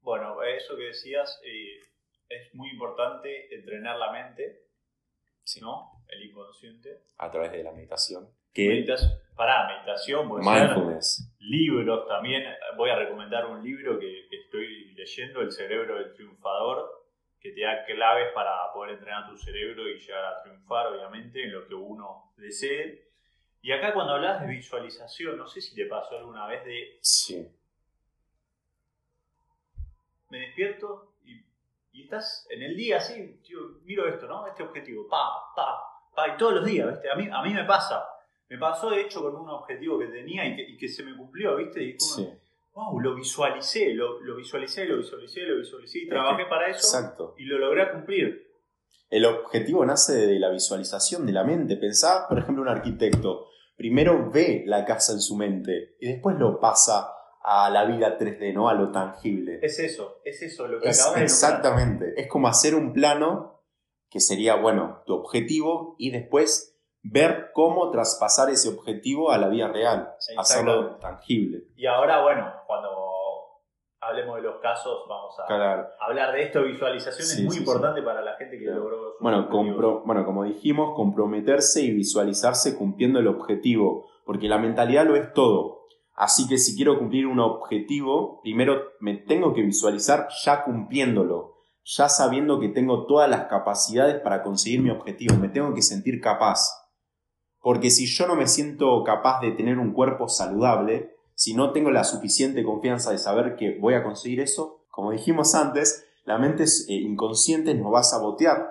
Bueno, 0.00 0.42
eso 0.42 0.76
que 0.76 0.84
decías 0.84 1.40
eh, 1.44 1.80
es 2.28 2.54
muy 2.54 2.70
importante 2.70 3.54
entrenar 3.54 3.96
la 3.96 4.12
mente, 4.12 4.64
¿no? 5.62 6.04
El 6.08 6.24
inconsciente. 6.28 7.04
A 7.18 7.30
través 7.30 7.52
de 7.52 7.62
la 7.62 7.72
meditación. 7.72 8.28
Que 8.54 8.68
Meditas- 8.68 9.20
pará, 9.36 9.66
meditación, 9.66 10.28
ser 10.28 10.52
mindfulness. 10.54 11.28
libros 11.40 12.06
también. 12.06 12.44
Voy 12.76 12.88
a 12.90 12.96
recomendar 12.96 13.46
un 13.46 13.62
libro 13.62 13.98
que, 13.98 14.26
que 14.30 14.36
estoy 14.42 14.94
leyendo, 14.94 15.40
El 15.40 15.50
cerebro 15.52 15.96
del 15.98 16.12
triunfador, 16.14 17.04
que 17.40 17.50
te 17.52 17.60
da 17.62 17.84
claves 17.84 18.32
para 18.32 18.72
poder 18.72 18.94
entrenar 18.94 19.28
tu 19.28 19.36
cerebro 19.36 19.86
y 19.88 19.98
llegar 19.98 20.24
a 20.24 20.42
triunfar, 20.42 20.86
obviamente, 20.86 21.42
en 21.44 21.52
lo 21.52 21.66
que 21.66 21.74
uno 21.74 22.32
desee. 22.36 23.08
Y 23.60 23.72
acá 23.72 23.92
cuando 23.92 24.14
hablas 24.14 24.40
de 24.40 24.46
visualización, 24.46 25.36
no 25.36 25.46
sé 25.48 25.60
si 25.60 25.74
te 25.74 25.86
pasó 25.86 26.16
alguna 26.16 26.46
vez 26.46 26.64
de 26.64 26.98
Sí. 27.02 27.46
me 30.30 30.38
despierto 30.40 31.14
y, 31.24 31.44
y 31.92 32.04
estás 32.04 32.46
en 32.50 32.62
el 32.62 32.76
día 32.76 32.96
así, 32.98 33.40
tío, 33.42 33.58
miro 33.84 34.06
esto, 34.08 34.26
¿no? 34.26 34.46
Este 34.46 34.62
objetivo, 34.62 35.06
pa, 35.08 35.52
pa, 35.54 35.80
pa, 36.14 36.28
y 36.28 36.36
todos 36.36 36.54
los 36.54 36.64
días, 36.64 36.88
¿viste? 36.90 37.10
A 37.10 37.14
mí, 37.14 37.28
a 37.30 37.42
mí 37.42 37.52
me 37.54 37.64
pasa. 37.64 38.04
Me 38.48 38.58
pasó, 38.58 38.90
de 38.90 39.00
hecho, 39.02 39.22
con 39.22 39.36
un 39.36 39.48
objetivo 39.48 39.98
que 39.98 40.06
tenía 40.06 40.46
y 40.46 40.56
que, 40.56 40.62
y 40.62 40.76
que 40.76 40.88
se 40.88 41.02
me 41.02 41.16
cumplió, 41.16 41.56
¿viste? 41.56 41.82
Y 41.82 41.96
como, 41.96 42.10
Sí. 42.14 42.28
wow, 42.74 43.00
lo 43.00 43.14
visualicé, 43.14 43.94
lo, 43.94 44.20
lo 44.20 44.36
visualicé, 44.36 44.84
lo 44.84 44.98
visualicé, 44.98 45.40
lo 45.42 45.58
visualicé 45.58 45.98
y 46.00 46.08
trabajé 46.08 46.44
para 46.46 46.66
eso 46.68 46.78
Exacto. 46.78 47.34
y 47.38 47.44
lo 47.44 47.58
logré 47.58 47.90
cumplir. 47.92 48.42
El 49.10 49.26
objetivo 49.26 49.84
nace 49.86 50.26
de 50.26 50.38
la 50.38 50.50
visualización 50.50 51.24
de 51.26 51.32
la 51.32 51.44
mente. 51.44 51.76
Pensá, 51.76 52.26
por 52.28 52.38
ejemplo, 52.38 52.62
un 52.62 52.68
arquitecto. 52.68 53.46
Primero 53.76 54.30
ve 54.30 54.64
la 54.66 54.84
casa 54.84 55.12
en 55.12 55.20
su 55.20 55.36
mente 55.36 55.96
y 56.00 56.08
después 56.08 56.36
lo 56.38 56.58
pasa 56.60 57.10
a 57.42 57.68
la 57.70 57.84
vida 57.84 58.18
3D, 58.18 58.52
¿no? 58.54 58.68
A 58.68 58.74
lo 58.74 58.90
tangible. 58.90 59.58
Es 59.62 59.78
eso, 59.78 60.20
es 60.24 60.42
eso 60.42 60.66
lo 60.66 60.80
que 60.80 60.88
Es 60.88 61.00
acabas 61.00 61.18
de 61.18 61.24
exactamente. 61.24 62.14
Es 62.16 62.26
como 62.28 62.48
hacer 62.48 62.74
un 62.74 62.92
plano 62.92 63.62
que 64.10 64.20
sería, 64.20 64.56
bueno, 64.56 65.02
tu 65.06 65.14
objetivo 65.14 65.96
y 65.98 66.10
después 66.10 66.73
ver 67.04 67.50
cómo 67.52 67.90
traspasar 67.90 68.50
ese 68.50 68.68
objetivo 68.70 69.30
a 69.30 69.38
la 69.38 69.48
vida 69.48 69.68
real. 69.68 70.14
Hacerlo 70.36 70.96
tangible. 70.96 71.64
Y 71.76 71.86
ahora, 71.86 72.22
bueno, 72.22 72.50
cuando 72.66 72.90
hablemos 74.00 74.36
de 74.36 74.42
los 74.42 74.60
casos, 74.60 75.02
vamos 75.08 75.34
a 75.40 75.46
Claro. 75.46 75.86
hablar 76.00 76.32
de 76.32 76.42
esto. 76.42 76.62
Visualización 76.62 77.26
Sí, 77.26 77.38
es 77.40 77.44
muy 77.44 77.54
sí, 77.54 77.60
importante 77.60 78.02
para 78.02 78.20
la 78.22 78.34
gente 78.36 78.58
que 78.58 78.64
Claro. 78.64 78.80
logró 78.80 78.96
sus 79.12 79.20
Bueno, 79.20 79.48
compro- 79.48 80.02
bueno, 80.04 80.24
como 80.24 80.44
dijimos, 80.44 80.94
comprometerse 80.96 81.82
y 81.82 81.90
visualizarse 81.92 82.76
cumpliendo 82.76 83.18
el 83.18 83.28
objetivo, 83.28 84.06
porque 84.26 84.48
la 84.48 84.58
mentalidad 84.58 85.06
lo 85.06 85.16
es 85.16 85.32
todo. 85.32 85.84
Así 86.16 86.46
que 86.48 86.58
si 86.58 86.76
quiero 86.76 86.98
cumplir 86.98 87.26
un 87.26 87.40
objetivo, 87.40 88.40
primero 88.42 88.82
me 89.00 89.14
tengo 89.16 89.52
que 89.52 89.62
visualizar 89.62 90.28
ya 90.44 90.64
cumpliéndolo, 90.64 91.54
ya 91.84 92.08
sabiendo 92.08 92.60
que 92.60 92.68
tengo 92.68 93.06
todas 93.06 93.28
las 93.28 93.46
capacidades 93.46 94.20
para 94.20 94.42
conseguir 94.42 94.80
mi 94.80 94.90
objetivo, 94.90 95.36
me 95.36 95.48
tengo 95.48 95.74
que 95.74 95.82
sentir 95.82 96.20
capaz. 96.20 96.60
Porque 97.64 97.88
si 97.88 98.04
yo 98.06 98.26
no 98.26 98.36
me 98.36 98.46
siento 98.46 99.02
capaz 99.04 99.40
de 99.40 99.52
tener 99.52 99.78
un 99.78 99.94
cuerpo 99.94 100.28
saludable, 100.28 101.16
si 101.34 101.54
no 101.54 101.72
tengo 101.72 101.90
la 101.90 102.04
suficiente 102.04 102.62
confianza 102.62 103.10
de 103.10 103.16
saber 103.16 103.56
que 103.56 103.78
voy 103.80 103.94
a 103.94 104.02
conseguir 104.02 104.40
eso, 104.40 104.82
como 104.90 105.12
dijimos 105.12 105.54
antes, 105.54 106.06
la 106.26 106.36
mente 106.36 106.64
eh, 106.64 106.92
inconsciente 106.92 107.74
nos 107.74 107.90
va 107.90 108.00
a 108.00 108.02
sabotear 108.02 108.70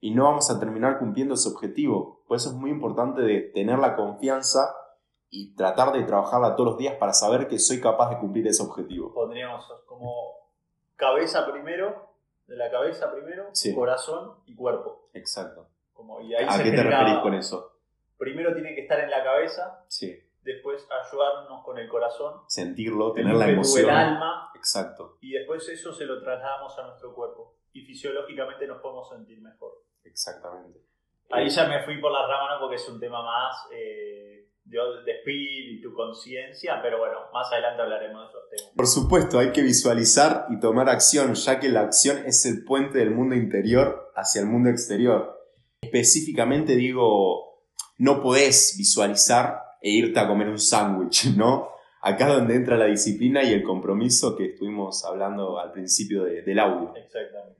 y 0.00 0.12
no 0.14 0.22
vamos 0.22 0.52
a 0.52 0.60
terminar 0.60 1.00
cumpliendo 1.00 1.34
ese 1.34 1.48
objetivo. 1.48 2.22
Por 2.28 2.36
eso 2.36 2.50
es 2.50 2.54
muy 2.54 2.70
importante 2.70 3.22
de 3.22 3.40
tener 3.40 3.80
la 3.80 3.96
confianza 3.96 4.72
y 5.30 5.56
tratar 5.56 5.92
de 5.92 6.04
trabajarla 6.04 6.54
todos 6.54 6.70
los 6.70 6.78
días 6.78 6.94
para 6.94 7.14
saber 7.14 7.48
que 7.48 7.58
soy 7.58 7.80
capaz 7.80 8.10
de 8.10 8.18
cumplir 8.18 8.46
ese 8.46 8.62
objetivo. 8.62 9.12
Pondríamos 9.12 9.66
como 9.84 10.12
cabeza 10.94 11.44
primero, 11.50 12.08
de 12.46 12.54
la 12.56 12.70
cabeza 12.70 13.10
primero, 13.10 13.48
Sí. 13.52 13.74
corazón 13.74 14.34
y 14.46 14.54
cuerpo. 14.54 15.08
Exacto. 15.12 15.66
Como, 15.92 16.20
y 16.20 16.36
ahí 16.36 16.46
¿A 16.48 16.52
se 16.52 16.62
qué 16.62 16.70
te 16.70 16.84
referís 16.84 17.18
con 17.18 17.34
eso? 17.34 17.67
Primero 18.18 18.52
tiene 18.52 18.74
que 18.74 18.82
estar 18.82 19.00
en 19.00 19.10
la 19.10 19.22
cabeza, 19.24 19.84
Sí. 19.88 20.18
después 20.42 20.86
ayudarnos 20.90 21.64
con 21.64 21.78
el 21.78 21.88
corazón, 21.88 22.42
Sentirlo, 22.48 23.12
tener 23.12 23.34
la 23.34 23.48
emoción. 23.48 23.84
el 23.84 23.90
alma, 23.96 24.50
Exacto, 24.54 25.16
y 25.20 25.32
después 25.32 25.68
eso 25.68 25.92
se 25.92 26.04
lo 26.04 26.20
trasladamos 26.20 26.76
a 26.78 26.86
nuestro 26.88 27.14
cuerpo. 27.14 27.54
Y 27.72 27.82
fisiológicamente 27.82 28.66
nos 28.66 28.80
podemos 28.82 29.08
sentir 29.08 29.40
mejor. 29.40 29.72
exactamente. 30.04 30.80
Ahí 31.30 31.48
ya 31.50 31.68
me 31.68 31.82
fui 31.84 32.00
por 32.00 32.10
las 32.10 32.26
ramas, 32.26 32.52
¿no? 32.54 32.60
porque 32.60 32.76
es 32.76 32.88
un 32.88 32.98
tema 32.98 33.22
más 33.22 33.54
eh, 33.70 34.48
de, 34.64 34.78
de 35.04 35.12
espíritu, 35.12 35.92
conciencia, 35.92 36.80
pero 36.82 36.98
bueno, 36.98 37.18
más 37.34 37.52
adelante 37.52 37.82
hablaremos 37.82 38.22
de 38.22 38.28
esos 38.30 38.48
temas. 38.50 38.72
Por 38.74 38.86
supuesto, 38.86 39.38
hay 39.38 39.52
que 39.52 39.60
visualizar 39.62 40.46
y 40.48 40.58
tomar 40.58 40.88
acción, 40.88 41.34
ya 41.34 41.60
que 41.60 41.68
la 41.68 41.82
acción 41.82 42.24
es 42.24 42.46
el 42.46 42.64
puente 42.64 42.98
del 42.98 43.10
mundo 43.10 43.34
interior 43.34 44.10
hacia 44.16 44.40
el 44.40 44.46
mundo 44.46 44.70
exterior. 44.70 45.38
Específicamente 45.82 46.76
digo, 46.76 47.47
no 47.98 48.22
podés 48.22 48.74
visualizar 48.78 49.60
e 49.82 49.90
irte 49.90 50.18
a 50.20 50.26
comer 50.26 50.48
un 50.48 50.58
sándwich, 50.58 51.26
¿no? 51.36 51.70
Acá 52.00 52.28
es 52.28 52.34
donde 52.36 52.54
entra 52.54 52.76
la 52.76 52.86
disciplina 52.86 53.42
y 53.42 53.52
el 53.52 53.62
compromiso 53.62 54.36
que 54.36 54.46
estuvimos 54.46 55.04
hablando 55.04 55.58
al 55.58 55.72
principio 55.72 56.24
de- 56.24 56.42
del 56.42 56.58
audio. 56.60 56.94
Exactamente. 56.96 57.58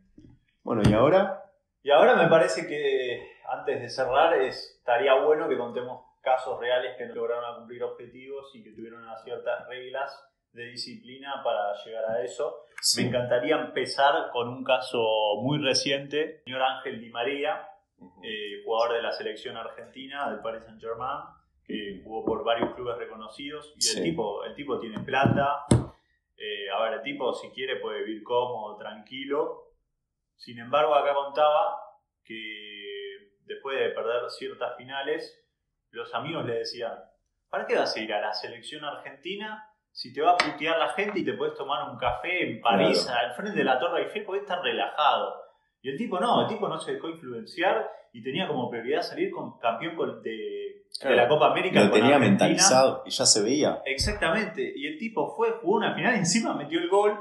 Bueno, 0.62 0.82
y 0.88 0.92
ahora, 0.92 1.44
Y 1.82 1.90
ahora 1.90 2.14
me 2.16 2.28
parece 2.28 2.66
que 2.66 3.20
antes 3.50 3.80
de 3.80 3.88
cerrar 3.88 4.34
es, 4.42 4.76
estaría 4.78 5.14
bueno 5.24 5.48
que 5.48 5.56
contemos 5.56 6.02
casos 6.22 6.60
reales 6.60 6.96
que 6.98 7.06
no 7.06 7.14
lograron 7.14 7.58
cumplir 7.60 7.82
objetivos 7.82 8.50
y 8.54 8.62
que 8.62 8.72
tuvieron 8.72 9.02
unas 9.02 9.22
ciertas 9.24 9.66
reglas 9.68 10.10
de 10.52 10.64
disciplina 10.64 11.40
para 11.42 11.72
llegar 11.84 12.04
a 12.10 12.22
eso. 12.22 12.54
sí. 12.82 13.02
Me 13.02 13.08
encantaría 13.08 13.56
empezar 13.56 14.30
con 14.32 14.48
un 14.48 14.62
caso 14.64 14.98
muy 15.42 15.58
reciente, 15.62 16.36
el 16.38 16.44
señor 16.44 16.62
Ángel 16.62 17.00
Di 17.00 17.10
María, 17.10 17.60
eh, 18.22 18.62
jugador 18.64 18.96
de 18.96 19.02
la 19.02 19.12
selección 19.12 19.56
argentina 19.56 20.30
del 20.30 20.40
Paris 20.40 20.62
Saint 20.64 20.80
Germain, 20.80 21.20
que 21.64 22.00
jugó 22.04 22.24
por 22.24 22.44
varios 22.44 22.74
clubes 22.74 22.96
reconocidos. 22.98 23.72
Y 23.76 23.80
Sí. 23.82 23.98
el, 23.98 24.04
tipo, 24.04 24.44
el 24.44 24.54
tipo 24.54 24.78
tiene 24.78 24.98
plata. 25.00 25.66
eh, 26.40 26.70
a 26.70 26.80
ver, 26.84 26.92
el 26.94 27.02
tipo 27.02 27.32
si 27.34 27.50
quiere 27.50 27.76
puede 27.76 28.04
vivir 28.04 28.22
cómodo, 28.22 28.76
tranquilo. 28.78 29.72
Sin 30.36 30.58
embargo, 30.60 30.94
acá 30.94 31.12
contaba 31.12 31.76
que 32.24 33.32
después 33.44 33.78
de 33.78 33.88
perder 33.90 34.30
ciertas 34.30 34.76
finales, 34.76 35.36
los 35.90 36.14
amigos 36.14 36.44
le 36.44 36.58
decían, 36.60 36.94
¿para 37.48 37.66
qué 37.66 37.74
vas 37.76 37.96
a 37.96 38.00
ir 38.00 38.12
a 38.12 38.20
la 38.20 38.32
selección 38.34 38.84
argentina 38.84 39.64
si 39.90 40.12
te 40.12 40.20
va 40.22 40.32
a 40.32 40.36
putear 40.36 40.78
la 40.78 40.90
gente 40.90 41.18
y 41.18 41.24
te 41.24 41.32
puedes 41.32 41.56
tomar 41.56 41.90
un 41.90 41.98
café 41.98 42.48
en 42.48 42.60
París 42.60 43.04
Claro. 43.04 43.26
al 43.26 43.34
frente 43.34 43.58
de 43.58 43.64
la 43.64 43.78
Torre 43.80 44.02
Eiffel? 44.04 44.24
Podés 44.24 44.42
estar 44.42 44.62
relajado. 44.62 45.42
Y 45.82 45.90
el 45.90 45.96
tipo 45.96 46.18
no, 46.20 46.42
el 46.42 46.48
tipo 46.48 46.68
no 46.68 46.78
se 46.78 46.94
dejó 46.94 47.08
influenciar 47.08 47.88
y 48.12 48.22
tenía 48.22 48.48
como 48.48 48.68
prioridad 48.70 49.02
salir 49.02 49.30
con 49.30 49.58
campeón 49.58 49.96
de, 50.22 50.82
Claro. 51.00 51.14
de 51.16 51.22
la 51.22 51.28
Copa 51.28 51.50
América. 51.50 51.84
Lo 51.84 51.90
con 51.90 52.00
tenía 52.00 52.16
Argentina. 52.16 52.46
mentalizado 52.48 53.02
y 53.06 53.10
ya 53.10 53.26
se 53.26 53.42
veía. 53.42 53.82
Exactamente. 53.84 54.72
Y 54.74 54.86
el 54.86 54.98
tipo 54.98 55.34
fue, 55.36 55.50
jugó 55.60 55.76
una 55.76 55.94
final, 55.94 56.14
encima 56.16 56.54
metió 56.54 56.80
el 56.80 56.88
gol, 56.88 57.12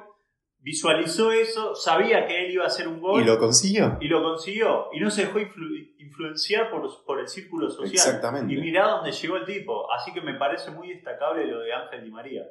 visualizó 0.59 1.31
eso, 1.31 1.75
sabía 1.75 2.25
que 2.25 2.45
él 2.45 2.51
iba 2.53 2.63
a 2.63 2.67
hacer 2.67 2.87
un 2.87 2.99
gol 2.99 3.21
¿Y 3.21 3.25
lo 3.25 3.37
consiguió? 3.37 3.97
y 4.01 4.07
lo 4.07 4.21
consiguió. 4.23 4.87
Y 4.93 4.99
no 4.99 5.09
se 5.09 5.25
dejó 5.25 5.39
influ- 5.39 5.93
influenciar 5.99 6.71
por, 6.71 6.89
por 7.05 7.19
el 7.19 7.27
círculo 7.27 7.69
social. 7.69 7.91
Exactamente. 7.93 8.53
Y 8.53 8.57
mirá 8.57 8.87
dónde 8.87 9.11
llegó 9.11 9.37
el 9.37 9.45
tipo. 9.45 9.91
Así 9.91 10.11
que 10.13 10.21
me 10.21 10.33
parece 10.35 10.71
muy 10.71 10.89
destacable 10.89 11.45
lo 11.45 11.59
de 11.59 11.73
Ángel 11.73 12.03
Di 12.03 12.11
María. 12.11 12.43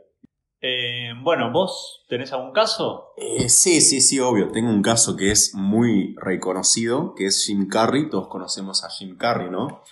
Eh, 0.68 1.12
bueno, 1.22 1.52
¿vos 1.52 2.04
tenés 2.08 2.32
algún 2.32 2.52
caso? 2.52 3.12
Eh, 3.16 3.48
sí, 3.48 3.80
sí, 3.80 4.00
sí, 4.00 4.18
obvio. 4.18 4.48
Tengo 4.50 4.68
un 4.70 4.82
caso 4.82 5.16
que 5.16 5.30
es 5.30 5.54
muy 5.54 6.14
reconocido, 6.18 7.14
que 7.14 7.26
es 7.26 7.44
Jim 7.46 7.68
Carrey. 7.68 8.08
Todos 8.10 8.26
conocemos 8.28 8.82
a 8.84 8.90
Jim 8.90 9.16
Carrey, 9.16 9.48
¿no? 9.48 9.82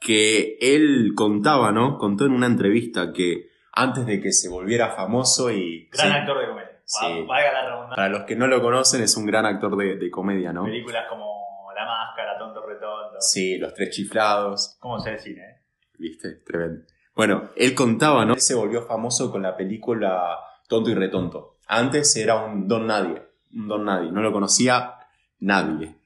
Que 0.00 0.56
él 0.60 1.12
contaba, 1.16 1.72
¿no? 1.72 1.98
Contó 1.98 2.26
en 2.26 2.32
una 2.32 2.46
entrevista 2.46 3.12
que 3.12 3.50
antes 3.72 4.06
de 4.06 4.20
que 4.20 4.32
se 4.32 4.48
volviera 4.48 4.90
famoso 4.90 5.50
y... 5.50 5.88
Gran 5.92 6.10
sí, 6.12 6.16
actor 6.18 6.40
de 6.40 6.46
comedia. 6.48 6.70
Sí. 6.84 7.06
Va- 7.06 7.26
Valga 7.26 7.52
la 7.52 7.64
redundancia. 7.66 7.96
Para 7.96 8.08
los 8.08 8.22
que 8.22 8.36
no 8.36 8.46
lo 8.46 8.62
conocen, 8.62 9.02
es 9.02 9.16
un 9.16 9.26
gran 9.26 9.46
actor 9.46 9.76
de, 9.76 9.96
de 9.96 10.10
comedia, 10.10 10.52
¿no? 10.52 10.64
Películas 10.64 11.06
como 11.08 11.26
La 11.74 11.84
Máscara, 11.84 12.38
Tonto 12.38 12.64
Retonto. 12.66 13.20
Sí, 13.20 13.58
Los 13.58 13.74
Tres 13.74 13.90
Chiflados. 13.90 14.76
¿Cómo 14.80 14.98
se 15.00 15.18
cine? 15.18 15.40
eh? 15.42 15.56
¿Viste? 15.98 16.30
Tremendo. 16.46 16.82
Bueno, 17.14 17.50
él 17.56 17.74
contaba, 17.74 18.24
¿no? 18.24 18.34
Él 18.34 18.40
se 18.40 18.54
volvió 18.54 18.82
famoso 18.86 19.30
con 19.30 19.42
la 19.42 19.56
película 19.56 20.38
Tonto 20.68 20.90
y 20.90 20.94
Retonto. 20.94 21.58
Antes 21.66 22.16
era 22.16 22.44
un 22.44 22.66
don 22.66 22.86
nadie. 22.86 23.22
Un 23.54 23.68
don 23.68 23.84
nadie. 23.84 24.10
No 24.10 24.22
lo 24.22 24.32
conocía 24.32 24.94
nadie. 25.38 25.96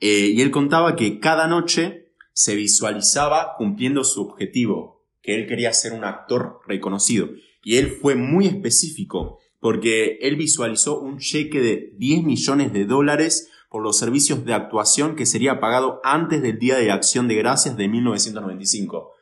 Eh, 0.00 0.32
y 0.34 0.40
él 0.40 0.50
contaba 0.50 0.96
que 0.96 1.18
cada 1.20 1.46
noche 1.46 2.12
se 2.32 2.54
visualizaba 2.54 3.54
cumpliendo 3.56 4.04
su 4.04 4.22
objetivo, 4.22 5.04
que 5.22 5.34
él 5.34 5.48
quería 5.48 5.72
ser 5.72 5.92
un 5.92 6.04
actor 6.04 6.60
reconocido. 6.66 7.28
Y 7.64 7.76
él 7.76 7.90
fue 7.90 8.14
muy 8.14 8.46
específico, 8.46 9.40
porque 9.60 10.18
él 10.20 10.36
visualizó 10.36 11.00
un 11.00 11.18
cheque 11.18 11.60
de 11.60 11.94
10 11.96 12.22
millones 12.22 12.72
de 12.72 12.84
dólares 12.84 13.50
por 13.68 13.82
los 13.82 13.98
servicios 13.98 14.44
de 14.44 14.54
actuación 14.54 15.16
que 15.16 15.26
sería 15.26 15.60
pagado 15.60 16.00
antes 16.04 16.40
del 16.42 16.58
Día 16.58 16.76
de 16.76 16.90
Acción 16.90 17.28
de 17.28 17.34
Gracias 17.34 17.76
de 17.76 17.88
1995. 17.88 19.12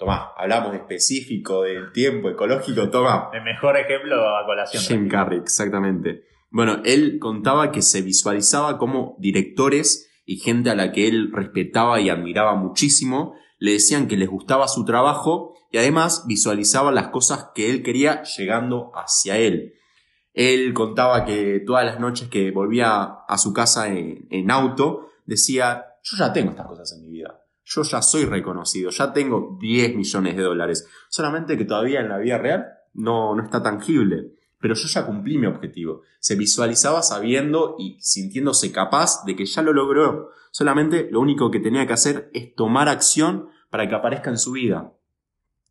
Tomá, 0.00 0.32
hablamos 0.34 0.72
de 0.72 0.78
específico, 0.78 1.64
del 1.64 1.92
tiempo 1.92 2.30
ecológico, 2.30 2.88
toma. 2.88 3.28
El 3.34 3.42
mejor 3.42 3.76
ejemplo 3.76 4.16
a 4.16 4.46
colación. 4.46 4.82
Jim 4.82 5.08
Carrey, 5.10 5.38
exactamente. 5.40 6.24
Bueno, 6.50 6.80
él 6.86 7.18
contaba 7.20 7.70
que 7.70 7.82
se 7.82 8.00
visualizaba 8.00 8.78
como 8.78 9.14
directores 9.18 10.10
y 10.24 10.38
gente 10.38 10.70
a 10.70 10.74
la 10.74 10.90
que 10.90 11.06
él 11.06 11.30
respetaba 11.34 12.00
y 12.00 12.08
admiraba 12.08 12.54
muchísimo, 12.54 13.34
le 13.58 13.72
decían 13.72 14.08
que 14.08 14.16
les 14.16 14.30
gustaba 14.30 14.68
su 14.68 14.86
trabajo 14.86 15.54
y 15.70 15.76
además 15.76 16.24
visualizaba 16.26 16.92
las 16.92 17.08
cosas 17.08 17.50
que 17.54 17.68
él 17.68 17.82
quería 17.82 18.22
llegando 18.22 18.92
hacia 18.94 19.36
él. 19.36 19.74
Él 20.32 20.72
contaba 20.72 21.26
que 21.26 21.62
todas 21.66 21.84
las 21.84 22.00
noches 22.00 22.30
que 22.30 22.52
volvía 22.52 23.02
a 23.28 23.36
su 23.36 23.52
casa 23.52 23.88
en, 23.88 24.26
en 24.30 24.50
auto, 24.50 25.10
decía, 25.26 25.84
yo 26.02 26.16
ya 26.16 26.32
tengo 26.32 26.52
estas 26.52 26.66
cosas 26.66 26.90
en 26.94 27.02
mi 27.02 27.10
vida. 27.10 27.39
Yo 27.72 27.84
ya 27.84 28.02
soy 28.02 28.24
reconocido, 28.24 28.90
ya 28.90 29.12
tengo 29.12 29.56
10 29.60 29.94
millones 29.94 30.36
de 30.36 30.42
dólares. 30.42 30.88
Solamente 31.08 31.56
que 31.56 31.64
todavía 31.64 32.00
en 32.00 32.08
la 32.08 32.18
vida 32.18 32.36
real 32.36 32.66
no, 32.94 33.36
no 33.36 33.44
está 33.44 33.62
tangible. 33.62 34.32
Pero 34.58 34.74
yo 34.74 34.88
ya 34.88 35.06
cumplí 35.06 35.38
mi 35.38 35.46
objetivo. 35.46 36.02
Se 36.18 36.34
visualizaba 36.34 37.00
sabiendo 37.02 37.76
y 37.78 37.96
sintiéndose 38.00 38.72
capaz 38.72 39.24
de 39.24 39.36
que 39.36 39.46
ya 39.46 39.62
lo 39.62 39.72
logró. 39.72 40.30
Solamente 40.50 41.08
lo 41.12 41.20
único 41.20 41.52
que 41.52 41.60
tenía 41.60 41.86
que 41.86 41.92
hacer 41.92 42.28
es 42.34 42.56
tomar 42.56 42.88
acción 42.88 43.50
para 43.70 43.88
que 43.88 43.94
aparezca 43.94 44.30
en 44.30 44.38
su 44.38 44.50
vida. 44.50 44.92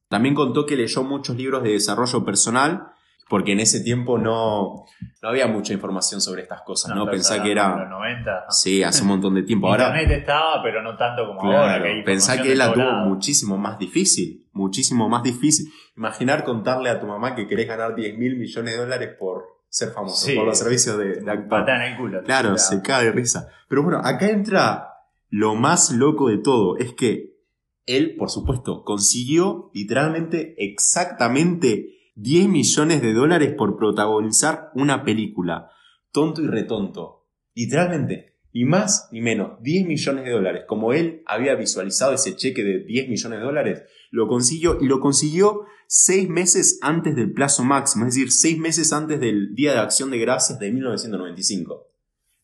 También 0.08 0.36
contó 0.36 0.66
que 0.66 0.78
leyó 0.78 1.04
muchos 1.04 1.36
libros 1.36 1.64
de 1.64 1.74
desarrollo 1.74 2.24
personal, 2.24 2.94
porque 3.30 3.52
en 3.52 3.60
ese 3.60 3.82
tiempo 3.82 4.18
no, 4.18 4.86
no 5.22 5.30
había 5.30 5.48
mucha 5.48 5.72
información 5.72 6.20
sobre 6.20 6.42
estas 6.42 6.62
cosas, 6.64 6.96
¿no? 6.96 7.06
pero 7.06 7.18
Pensá 7.18 7.36
era 7.36 7.44
que 7.44 7.52
en 7.52 7.58
era... 7.58 7.76
los 7.78 7.90
90. 7.90 8.46
Sí, 8.50 8.82
hace 8.84 9.04
un 9.04 9.10
montón 9.10 9.36
de 9.36 9.44
tiempo. 9.44 9.68
Ahora, 9.68 9.90
Internet 9.90 10.20
estaba, 10.22 10.64
pero 10.64 10.82
no 10.82 10.98
tanto 10.98 11.28
como 11.28 11.42
ahora. 11.42 11.82
Que 11.82 11.88
hay 11.90 12.04
pensá 12.04 12.42
que 12.42 12.52
él 12.52 12.58
la 12.58 12.74
tuvo 12.74 12.92
muchísimo 13.06 13.58
más 13.58 13.78
difícil, 13.78 14.48
muchísimo 14.52 15.08
más 15.08 15.24
difícil. 15.24 15.72
Imaginar 15.96 16.44
contarle 16.44 16.90
a 16.90 17.00
tu 17.00 17.06
mamá 17.08 17.36
que 17.36 17.48
querés 17.48 17.68
ganar 17.68 17.96
10 17.96 18.18
mil 18.18 18.36
millones 18.38 18.74
de 18.74 18.80
dólares 18.80 19.10
por 19.20 19.44
ser 19.70 19.90
famoso, 19.92 20.26
Sí. 20.26 20.34
por 20.36 20.46
los 20.46 20.58
servicios 20.58 20.98
de, 20.98 21.22
de. 21.22 21.38
Patada 21.48 21.86
en 21.86 21.92
el 21.94 21.98
culo. 22.00 22.24
Claro, 22.24 22.58
se 22.58 22.82
cae 22.82 23.06
de 23.06 23.12
risa. 23.12 23.48
Pero 23.68 23.84
bueno, 23.84 24.00
acá 24.04 24.28
entra 24.30 24.88
lo 25.30 25.54
más 25.54 25.92
loco 25.92 26.30
de 26.30 26.40
todo, 26.40 26.78
es 26.78 26.94
que 26.94 27.38
él, 27.86 28.16
por 28.18 28.32
supuesto, 28.32 28.84
consiguió 28.84 29.70
literalmente 29.76 30.56
exactamente 30.58 31.99
10 32.16 32.50
millones 32.50 33.02
de 33.02 33.14
dólares 33.14 33.54
por 33.58 33.78
protagonizar 33.78 34.72
una 34.76 35.04
película. 35.04 35.70
Tonto 36.12 36.42
y 36.42 36.48
retonto. 36.48 37.28
Literalmente. 37.54 38.38
Ni 38.54 38.66
más 38.66 39.10
ni 39.12 39.22
menos. 39.22 39.62
10 39.62 39.88
millones 39.88 40.26
de 40.26 40.32
dólares. 40.32 40.64
Como 40.68 40.94
él 40.94 41.24
había 41.26 41.56
visualizado 41.56 42.14
ese 42.14 42.36
cheque 42.36 42.64
de 42.64 42.84
10 42.84 43.10
millones 43.10 43.40
de 43.40 43.46
dólares, 43.46 43.84
lo 44.12 44.28
consiguió 44.28 44.78
y 44.82 44.88
lo 44.88 45.00
consiguió 45.00 45.66
seis 45.88 46.30
meses 46.30 46.80
antes 46.82 47.16
del 47.16 47.34
plazo 47.34 47.64
máximo. 47.64 48.06
Es 48.06 48.16
decir, 48.16 48.32
seis 48.32 48.58
meses 48.58 48.94
antes 48.94 49.20
del 49.20 49.56
Día 49.56 49.74
de 49.74 49.80
Acción 49.80 50.12
de 50.12 50.20
Gracias 50.20 50.60
de 50.60 50.72
1995. 50.72 51.88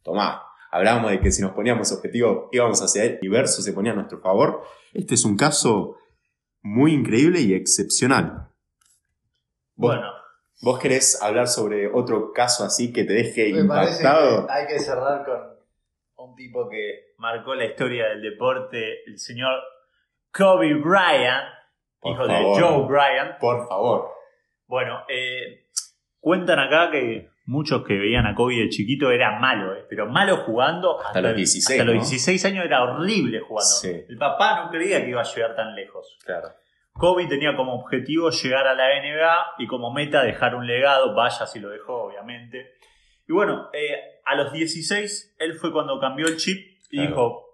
Tomá. 0.04 0.41
Hablábamos 0.71 1.12
de 1.12 1.21
que 1.21 1.32
si 1.32 1.41
nos 1.41 1.54
poníamos 1.54 1.91
objetivo 1.93 2.49
íbamos 2.51 2.82
hacia 2.82 3.06
el 3.06 3.19
universo, 3.21 3.62
se 3.62 3.71
ponía 3.71 3.93
a 3.93 3.95
nuestro 3.95 4.19
favor. 4.19 4.62
Este 4.93 5.15
es 5.15 5.23
un 5.23 5.38
caso 5.38 5.95
muy 6.62 6.93
increíble 6.93 7.39
y 7.41 7.54
excepcional. 7.54 8.49
¿Vos, 9.76 9.96
Bueno, 9.96 10.12
¿Vos 10.62 10.80
querés 10.80 11.22
hablar 11.22 11.48
sobre 11.48 11.88
otro 11.92 12.32
caso 12.32 12.64
así 12.64 12.94
que 12.94 13.04
te 13.04 13.14
deje 13.14 13.54
me 13.54 13.66
parece 13.66 14.04
impactado? 14.04 14.48
que 14.48 14.54
hay 14.54 14.68
que 14.68 14.80
cerrar 14.80 15.26
con 15.26 16.28
un 16.30 16.36
tipo 16.36 16.70
que 16.70 17.14
marcó 17.18 17.54
la 17.56 17.66
historia 17.66 18.08
del 18.08 18.22
deporte, 18.22 19.04
el 19.06 19.20
señor 19.20 19.60
Kobe 20.32 20.74
Bryant, 20.76 21.46
Por 22.00 22.14
hijo 22.14 22.26
favor. 22.26 22.56
de 22.58 22.62
Joe 22.62 22.88
Bryant. 22.88 23.38
Por 23.40 23.68
favor. 23.68 24.12
Bueno, 24.68 25.04
eh, 25.10 25.68
cuentan 26.20 26.60
acá 26.60 26.90
que 26.90 27.30
muchos 27.46 27.84
que 27.86 27.94
veían 28.00 28.26
a 28.26 28.34
Kobe 28.34 28.56
de 28.56 28.70
chiquito 28.70 29.12
era 29.12 29.38
malo, 29.40 29.76
eh, 29.76 29.86
pero 29.90 30.08
malo 30.08 30.38
jugando 30.38 31.00
Hasta 31.00 31.22
los 31.22 31.36
16, 31.36 31.70
Hasta 31.80 31.84
los 31.86 31.96
¿no? 31.96 32.02
16 32.02 32.46
años 32.46 32.66
era 32.66 32.82
horrible 32.84 33.40
jugando. 33.42 33.70
Sí. 33.70 34.06
El 34.08 34.18
papá 34.18 34.64
no 34.64 34.72
creía 34.72 35.04
que 35.04 35.10
iba 35.10 35.22
a 35.22 35.26
llegar 35.26 35.56
tan 35.56 35.76
lejos. 35.76 36.18
Claro. 36.26 36.50
Kobe 36.97 37.27
tenía 37.27 37.55
como 37.55 37.73
objetivo 37.75 38.29
llegar 38.29 38.67
a 38.67 38.73
la 38.73 38.88
NBA 38.99 39.36
y 39.60 39.67
como 39.67 39.91
meta 39.91 40.23
dejar 40.23 40.55
un 40.55 40.65
legado, 40.65 41.13
vaya 41.13 41.45
si 41.45 41.60
lo 41.60 41.69
dejó, 41.69 42.05
obviamente. 42.05 42.71
Y 43.27 43.34
bueno, 43.34 43.69
eh, 43.73 44.21
a 44.25 44.36
los 44.36 44.53
16 44.53 45.36
él 45.39 45.53
fue 45.55 45.71
cuando 45.73 45.99
cambió 45.99 46.27
el 46.27 46.38
chip 46.38 46.58
y 46.89 46.97
Claro. 46.97 47.10
dijo, 47.10 47.45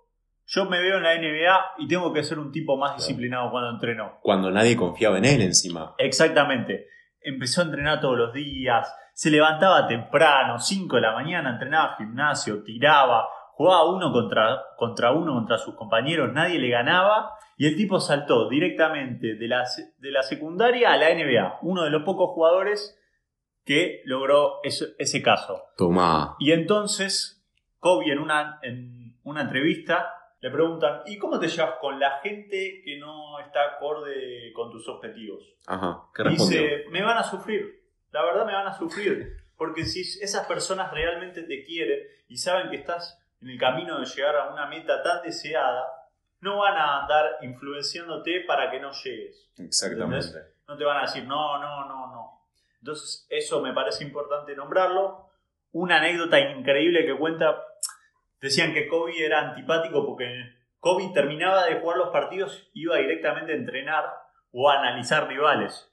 yo 0.46 0.66
me 0.66 0.80
veo 0.80 0.98
en 0.98 1.04
la 1.04 1.16
NBA 1.16 1.60
y 1.80 1.88
tengo 1.88 2.14
que 2.14 2.24
ser 2.24 2.38
un 2.38 2.52
tipo 2.52 2.78
más 2.78 2.92
Claro. 2.92 3.00
disciplinado 3.08 3.50
cuando 3.52 3.70
entreno. 3.72 4.20
Cuando 4.22 4.52
nadie 4.52 4.78
confiaba 4.78 5.18
en 5.18 5.26
él 5.26 5.42
encima. 5.42 5.96
Exactamente. 5.98 6.88
Empezó 7.24 7.62
a 7.62 7.66
entrenar 7.66 8.00
todos 8.00 8.18
los 8.18 8.34
días, 8.34 8.94
se 9.14 9.32
levantaba 9.32 9.88
temprano, 9.88 10.60
5 10.60 10.98
de 10.98 11.02
la 11.02 11.14
mañana, 11.14 11.50
entrenaba 11.52 11.96
gimnasio, 11.98 12.64
tiraba, 12.64 13.28
jugaba 13.62 13.86
uno 13.92 14.12
contra, 14.12 14.64
contra 14.76 15.12
uno 15.12 15.36
contra 15.36 15.60
sus 15.60 15.76
compañeros, 15.76 16.34
nadie 16.34 16.58
le 16.58 16.70
ganaba 16.70 17.38
y 17.58 17.68
el 17.68 17.76
tipo 17.76 18.00
saltó 18.00 18.50
directamente 18.50 19.36
de 19.36 19.48
la, 19.48 19.66
de 20.00 20.12
la 20.12 20.24
secundaria 20.24 20.92
a 20.92 20.98
la 20.98 21.14
NBA, 21.14 21.60
uno 21.62 21.84
de 21.84 21.92
los 21.92 22.02
pocos 22.02 22.32
jugadores 22.32 23.00
que 23.64 24.02
logró 24.06 24.64
ese, 24.64 24.96
ese 24.98 25.22
caso. 25.22 25.62
Tomá. 25.78 26.36
Y 26.40 26.54
entonces 26.54 27.46
Kobe 27.78 28.12
en 28.12 28.18
una, 28.18 28.60
en 28.64 29.16
una 29.24 29.42
entrevista 29.42 30.12
le 30.40 30.50
preguntan, 30.50 31.02
¿y 31.06 31.20
cómo 31.20 31.40
te 31.40 31.48
llevas 31.48 31.76
con 31.80 32.00
la 32.00 32.20
gente 32.24 32.82
que 32.84 32.98
no 32.98 33.38
está 33.40 33.76
acorde 33.76 34.52
con 34.54 34.72
tus 34.72 34.90
objetivos? 34.90 35.44
Ajá. 35.68 36.02
¿Qué 36.16 36.24
respondió? 36.24 36.62
Dice, 36.62 36.86
me 36.90 37.04
van 37.04 37.20
a 37.20 37.24
sufrir, 37.24 37.84
la 38.10 38.26
verdad 38.26 38.44
me 38.48 38.54
van 38.54 38.66
a 38.66 38.74
sufrir, 38.74 39.38
porque 39.56 39.86
si 39.86 40.02
esas 40.02 40.48
personas 40.48 40.92
realmente 40.92 41.44
te 41.44 41.64
quieren 41.64 42.00
y 42.28 42.38
saben 42.38 42.72
que 42.72 42.78
estás 42.78 43.21
en 43.42 43.50
el 43.50 43.60
camino 43.60 44.00
de 44.00 44.06
llegar 44.06 44.36
a 44.36 44.54
una 44.54 44.68
meta 44.68 45.02
tan 45.02 45.22
deseada, 45.24 45.86
no 46.42 46.58
van 46.60 46.76
a 46.78 47.02
andar 47.02 47.38
influenciándote 47.42 48.44
para 48.48 48.70
que 48.70 48.80
no 48.80 48.92
llegues. 48.92 49.52
Exactamente. 49.58 50.38
No 50.68 50.78
te 50.78 50.86
van 50.86 50.98
a 50.98 51.02
decir, 51.02 51.26
no, 51.26 51.60
no, 51.60 51.86
no, 51.88 52.08
no. 52.08 52.48
Entonces, 52.80 53.28
eso 53.30 53.62
me 53.62 53.74
parece 53.74 54.04
importante 54.04 54.56
nombrarlo. 54.56 55.30
Una 55.72 55.98
anécdota 55.98 56.40
increíble 56.40 57.06
que 57.06 57.18
cuenta, 57.18 57.64
decían 58.40 58.74
que 58.74 58.88
Kobe 58.88 59.24
era 59.24 59.50
antipático 59.50 60.06
porque 60.06 60.26
Kobe 60.80 61.12
terminaba 61.14 61.66
de 61.66 61.80
jugar 61.80 61.98
los 61.98 62.10
partidos, 62.10 62.70
iba 62.74 62.98
directamente 62.98 63.54
a 63.54 63.56
entrenar 63.56 64.06
o 64.52 64.70
a 64.70 64.80
analizar 64.80 65.28
rivales. 65.28 65.88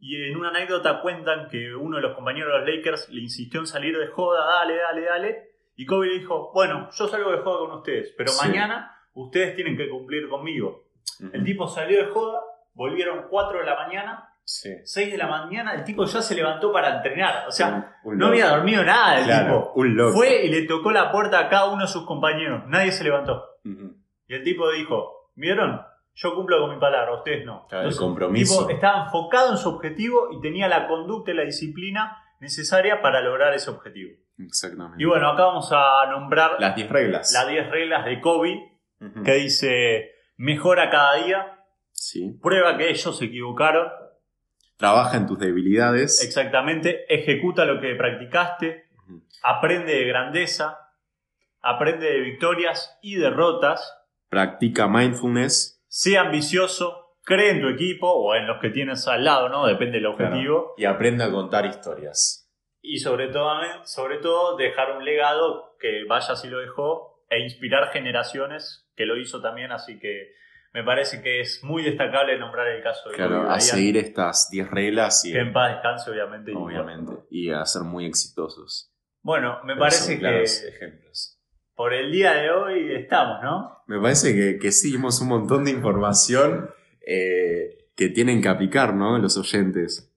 Y 0.00 0.30
en 0.30 0.36
una 0.36 0.50
anécdota 0.50 1.00
cuentan 1.00 1.48
que 1.48 1.74
uno 1.74 1.96
de 1.96 2.02
los 2.02 2.14
compañeros 2.14 2.52
de 2.52 2.58
los 2.58 2.76
Lakers 2.76 3.08
le 3.08 3.22
insistió 3.22 3.58
en 3.58 3.66
salir 3.66 3.98
de 3.98 4.06
joda, 4.06 4.46
dale, 4.46 4.76
dale, 4.76 5.04
dale. 5.04 5.49
Y 5.80 5.86
Kobe 5.86 6.08
le 6.08 6.18
dijo, 6.18 6.50
bueno, 6.52 6.90
yo 6.92 7.08
salgo 7.08 7.30
de 7.32 7.38
joda 7.38 7.60
con 7.60 7.78
ustedes, 7.78 8.12
pero 8.18 8.30
Sí. 8.30 8.46
mañana 8.46 8.94
ustedes 9.14 9.54
tienen 9.56 9.78
que 9.78 9.88
cumplir 9.88 10.28
conmigo. 10.28 10.84
El 11.32 11.42
tipo 11.42 11.66
salió 11.68 12.04
de 12.04 12.10
joda, 12.12 12.38
volvieron 12.74 13.24
4 13.30 13.60
de 13.60 13.64
la 13.64 13.76
mañana, 13.76 14.26
Sí. 14.44 14.68
6 14.84 15.10
de 15.12 15.16
la 15.16 15.26
mañana, 15.26 15.72
el 15.74 15.84
tipo 15.84 16.04
ya 16.04 16.20
se 16.20 16.34
levantó 16.34 16.70
para 16.70 16.96
entrenar. 16.96 17.46
O 17.48 17.50
sea, 17.50 17.94
Un- 18.04 18.12
un 18.12 18.18
no 18.18 18.26
había 18.26 18.48
dormido 18.48 18.84
nada 18.84 19.20
el 19.20 19.24
Claro, 19.24 19.58
tipo. 19.68 19.72
un 19.76 19.96
loco. 19.96 20.12
Fue 20.18 20.44
y 20.44 20.48
le 20.50 20.66
tocó 20.66 20.90
la 20.92 21.10
puerta 21.10 21.38
a 21.38 21.48
cada 21.48 21.70
uno 21.70 21.82
de 21.82 21.88
sus 21.88 22.04
compañeros. 22.04 22.64
Nadie 22.66 22.92
se 22.92 23.02
levantó. 23.04 23.42
Y 23.64 24.34
el 24.34 24.42
tipo 24.44 24.70
dijo, 24.70 25.30
¿vieron? 25.34 25.80
Yo 26.14 26.34
cumplo 26.34 26.60
con 26.60 26.74
mi 26.74 26.78
palabra, 26.80 27.14
ustedes 27.14 27.46
no. 27.46 27.66
Claro, 27.68 27.88
el 27.88 27.96
compromiso. 27.96 28.60
El 28.60 28.66
tipo 28.66 28.70
estaba 28.74 29.04
enfocado 29.04 29.52
en 29.52 29.56
su 29.56 29.70
objetivo 29.70 30.28
y 30.32 30.40
tenía 30.42 30.68
la 30.68 30.86
conducta 30.86 31.30
y 31.30 31.34
la 31.34 31.44
disciplina 31.44 32.18
necesaria 32.40 33.00
para 33.00 33.20
lograr 33.22 33.54
ese 33.54 33.70
objetivo. 33.70 34.10
Exactamente. 34.44 35.02
Y 35.02 35.06
bueno, 35.06 35.30
acá 35.30 35.44
vamos 35.46 35.70
a 35.72 36.06
nombrar 36.10 36.52
Las 36.58 36.74
10 36.74 36.88
reglas. 36.90 37.32
las 37.32 37.48
10 37.48 37.70
reglas 37.70 38.04
de 38.06 38.20
Kobe, 38.20 38.78
que 39.24 39.32
dice, 39.34 40.12
mejora 40.36 40.90
cada 40.90 41.14
día, 41.24 41.56
Sí. 41.92 42.38
prueba 42.42 42.76
que 42.76 42.90
ellos 42.90 43.16
se 43.18 43.26
equivocaron, 43.26 43.88
Trabaja 44.76 45.16
en 45.18 45.26
tus 45.26 45.38
debilidades. 45.38 46.24
exactamente, 46.24 47.04
ejecuta 47.14 47.64
lo 47.66 47.80
que 47.80 47.94
practicaste, 47.94 48.86
aprende 49.42 49.92
de 49.94 50.04
grandeza, 50.06 50.78
aprende 51.60 52.06
de 52.06 52.20
victorias 52.20 52.98
y 53.02 53.16
derrotas, 53.16 53.96
Practica 54.30 54.86
mindfulness. 54.88 55.82
sé 55.88 56.16
ambicioso, 56.16 57.16
cree 57.24 57.50
en 57.50 57.60
tu 57.60 57.68
equipo 57.68 58.08
o 58.10 58.34
en 58.34 58.46
los 58.46 58.58
que 58.60 58.70
tienes 58.70 59.06
al 59.08 59.24
lado, 59.24 59.48
¿no? 59.50 59.66
Depende 59.66 59.98
del 59.98 60.06
objetivo. 60.06 60.74
Y 60.78 60.84
aprende 60.86 61.24
a 61.24 61.30
contar 61.30 61.66
historias. 61.66 62.39
Y 62.82 62.98
sobre 62.98 63.28
todo, 63.28 63.50
sobre 63.84 64.18
todo 64.18 64.56
dejar 64.56 64.96
un 64.96 65.04
legado 65.04 65.76
que 65.78 66.04
vaya 66.08 66.34
si 66.36 66.48
lo 66.48 66.60
dejó 66.60 67.24
e 67.28 67.40
inspirar 67.40 67.90
generaciones 67.92 68.90
que 68.96 69.06
lo 69.06 69.16
hizo 69.18 69.40
también, 69.40 69.70
así 69.72 69.98
que 69.98 70.32
me 70.72 70.84
parece 70.84 71.22
que 71.22 71.40
es 71.40 71.62
muy 71.64 71.82
destacable 71.82 72.38
nombrar 72.38 72.68
el 72.68 72.82
caso 72.82 73.08
de 73.08 73.16
Claro, 73.16 73.42
Kobe 73.42 73.54
a 73.54 73.60
seguir 73.60 73.96
estas 73.96 74.48
10 74.50 74.70
reglas 74.70 75.24
y, 75.24 75.32
que 75.32 75.40
en 75.40 75.52
paz 75.52 75.72
descanse 75.72 76.10
obviamente. 76.10 76.52
y 76.52 76.54
obviamente, 76.54 77.12
y 77.30 77.50
a 77.50 77.64
ser 77.64 77.82
muy 77.82 78.06
exitosos. 78.06 78.92
Bueno, 79.22 79.58
me 79.64 79.74
Pero 79.74 79.80
parece 79.80 80.18
que 80.18 80.42
ejemplos. 80.42 81.38
por 81.74 81.92
el 81.92 82.10
día 82.10 82.34
de 82.34 82.50
hoy 82.50 82.94
estamos, 82.94 83.42
¿no? 83.42 83.82
Me 83.86 84.00
parece 84.00 84.34
que, 84.34 84.58
que 84.58 84.72
sí, 84.72 84.92
dimos 84.92 85.20
un 85.20 85.28
montón 85.28 85.64
de 85.64 85.72
información 85.72 86.70
eh, 87.06 87.88
que 87.96 88.08
tienen 88.08 88.40
que 88.40 88.48
aplicar, 88.48 88.94
¿no? 88.94 89.18
Los 89.18 89.36
oyentes. 89.36 90.09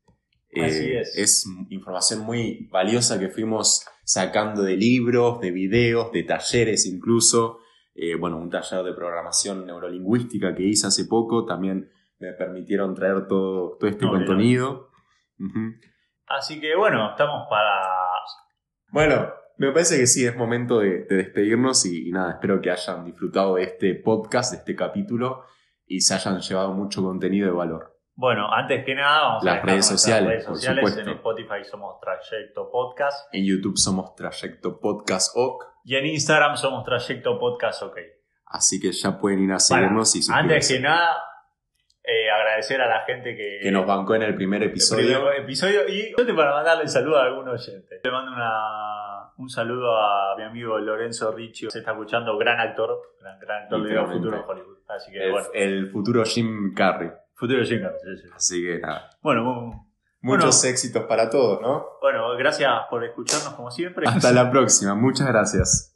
Eh, 0.55 0.65
Así 0.65 0.91
es. 0.91 1.17
Es 1.17 1.45
información 1.69 2.21
muy 2.21 2.67
valiosa 2.71 3.19
que 3.19 3.29
fuimos 3.29 3.85
sacando 4.03 4.61
de 4.63 4.75
libros, 4.75 5.39
de 5.39 5.51
videos, 5.51 6.11
de 6.11 6.23
talleres 6.23 6.85
incluso. 6.85 7.59
Eh, 7.95 8.15
bueno, 8.15 8.37
un 8.37 8.49
taller 8.49 8.83
de 8.83 8.93
programación 8.93 9.65
neurolingüística 9.65 10.55
que 10.55 10.63
hice 10.63 10.87
hace 10.87 11.05
poco 11.05 11.45
también 11.45 11.89
me 12.19 12.33
permitieron 12.33 12.95
traer 12.95 13.27
todo, 13.27 13.77
todo 13.77 13.89
este 13.89 14.05
No, 14.05 14.11
contenido. 14.11 14.89
Así 16.27 16.59
que 16.59 16.75
bueno, 16.75 17.11
estamos 17.11 17.47
para... 17.49 17.81
Bueno, 18.91 19.29
me 19.57 19.71
parece 19.71 19.97
que 19.97 20.07
sí, 20.07 20.25
es 20.25 20.35
momento 20.35 20.79
de, 20.79 21.03
de 21.03 21.17
despedirnos 21.17 21.85
y, 21.85 22.09
y 22.09 22.11
nada, 22.11 22.31
espero 22.31 22.61
que 22.61 22.71
hayan 22.71 23.05
disfrutado 23.05 23.55
de 23.55 23.63
este 23.63 23.95
podcast, 23.95 24.51
de 24.51 24.59
este 24.59 24.75
capítulo 24.75 25.43
y 25.85 26.01
se 26.01 26.13
hayan 26.13 26.39
llevado 26.39 26.73
mucho 26.73 27.03
contenido 27.03 27.47
de 27.47 27.53
valor. 27.53 27.92
Bueno, 28.15 28.52
antes 28.54 28.86
que 28.86 28.93
nada 28.93 29.21
vamos 29.21 29.43
Las 29.43 29.63
a 29.63 29.65
redes 29.65 29.88
sociales, 29.88 30.28
redes 30.30 30.45
por 30.45 30.56
sociales. 30.56 30.89
supuesto. 30.89 31.10
En 31.10 31.15
Spotify 31.17 31.63
somos 31.63 31.99
Trayecto 31.99 32.69
Podcast 32.71 33.34
En 33.34 33.45
YouTube 33.45 33.78
somos 33.78 34.15
Trayecto 34.15 34.80
Podcast 34.80 35.36
OC, 35.36 35.63
y 35.86 35.95
en 35.95 36.06
Instagram 36.06 36.56
somos 36.58 36.84
Trayecto 36.84 37.39
Podcast 37.39 37.82
OK. 37.84 37.97
así 38.45 38.80
que 38.80 38.91
ya 38.91 39.17
pueden 39.19 39.43
ir 39.43 39.52
a 39.52 39.60
seguirnos 39.60 40.15
y 40.15 40.19
Antes 40.32 40.67
suscribirse. 40.67 40.73
que 40.76 40.80
nada, 40.82 41.23
eh, 42.04 42.30
agradecer 42.30 42.82
a 42.82 42.88
la 42.88 43.02
gente 43.06 43.36
que, 43.36 43.60
Que 43.63 43.71
nos 43.71 43.88
bancó 43.88 44.13
en 44.15 44.21
el 44.23 44.36
primer 44.36 44.62
el 44.62 44.69
episodio. 44.69 45.19
primer 45.19 45.39
episodio 45.41 45.82
y 45.88 46.13
para 46.36 46.54
mandarle 46.54 46.88
saludo 46.88 47.17
a 47.17 47.23
algún 47.23 47.47
oyente. 47.49 47.99
Le 48.04 48.12
mando 48.12 48.32
una, 48.32 49.32
un 49.38 49.49
saludo 49.49 49.97
a 49.97 50.36
mi 50.38 50.43
amigo 50.43 50.78
Lorenzo 50.78 51.32
Riccio, 51.32 51.71
se 51.71 51.80
está 51.80 51.91
escuchando, 51.93 52.38
gran 52.38 52.60
actor, 52.60 52.95
gran, 53.19 53.39
gran 53.39 53.63
actor 53.63 53.84
de 53.84 54.06
futuro 54.13 54.45
Hollywood. 54.47 54.78
Así 54.88 55.12
que 55.12 55.26
El, 55.26 55.32
bueno, 55.32 55.47
el 55.56 55.89
futuro 55.91 56.23
Jim 56.26 56.73
Carrey. 56.76 57.10
Futuro 57.43 57.65
sí, 57.65 57.77
sí. 58.21 58.27
Así 58.36 58.63
que 58.63 58.79
nada. 58.79 59.10
Bueno, 59.21 59.43
mu- 59.43 59.93
Muchos 60.21 60.63
éxitos 60.63 61.03
para 61.03 61.29
todos, 61.29 61.62
¿no? 61.62 61.86
bueno, 62.01 62.36
gracias 62.38 62.71
por 62.89 63.03
escucharnos 63.03 63.53
como 63.56 63.69
siempre. 63.71 64.08
Hasta 64.08 64.32
la 64.34 64.49
próxima. 64.49 64.95
Muchas 64.95 65.27
gracias. 65.27 65.92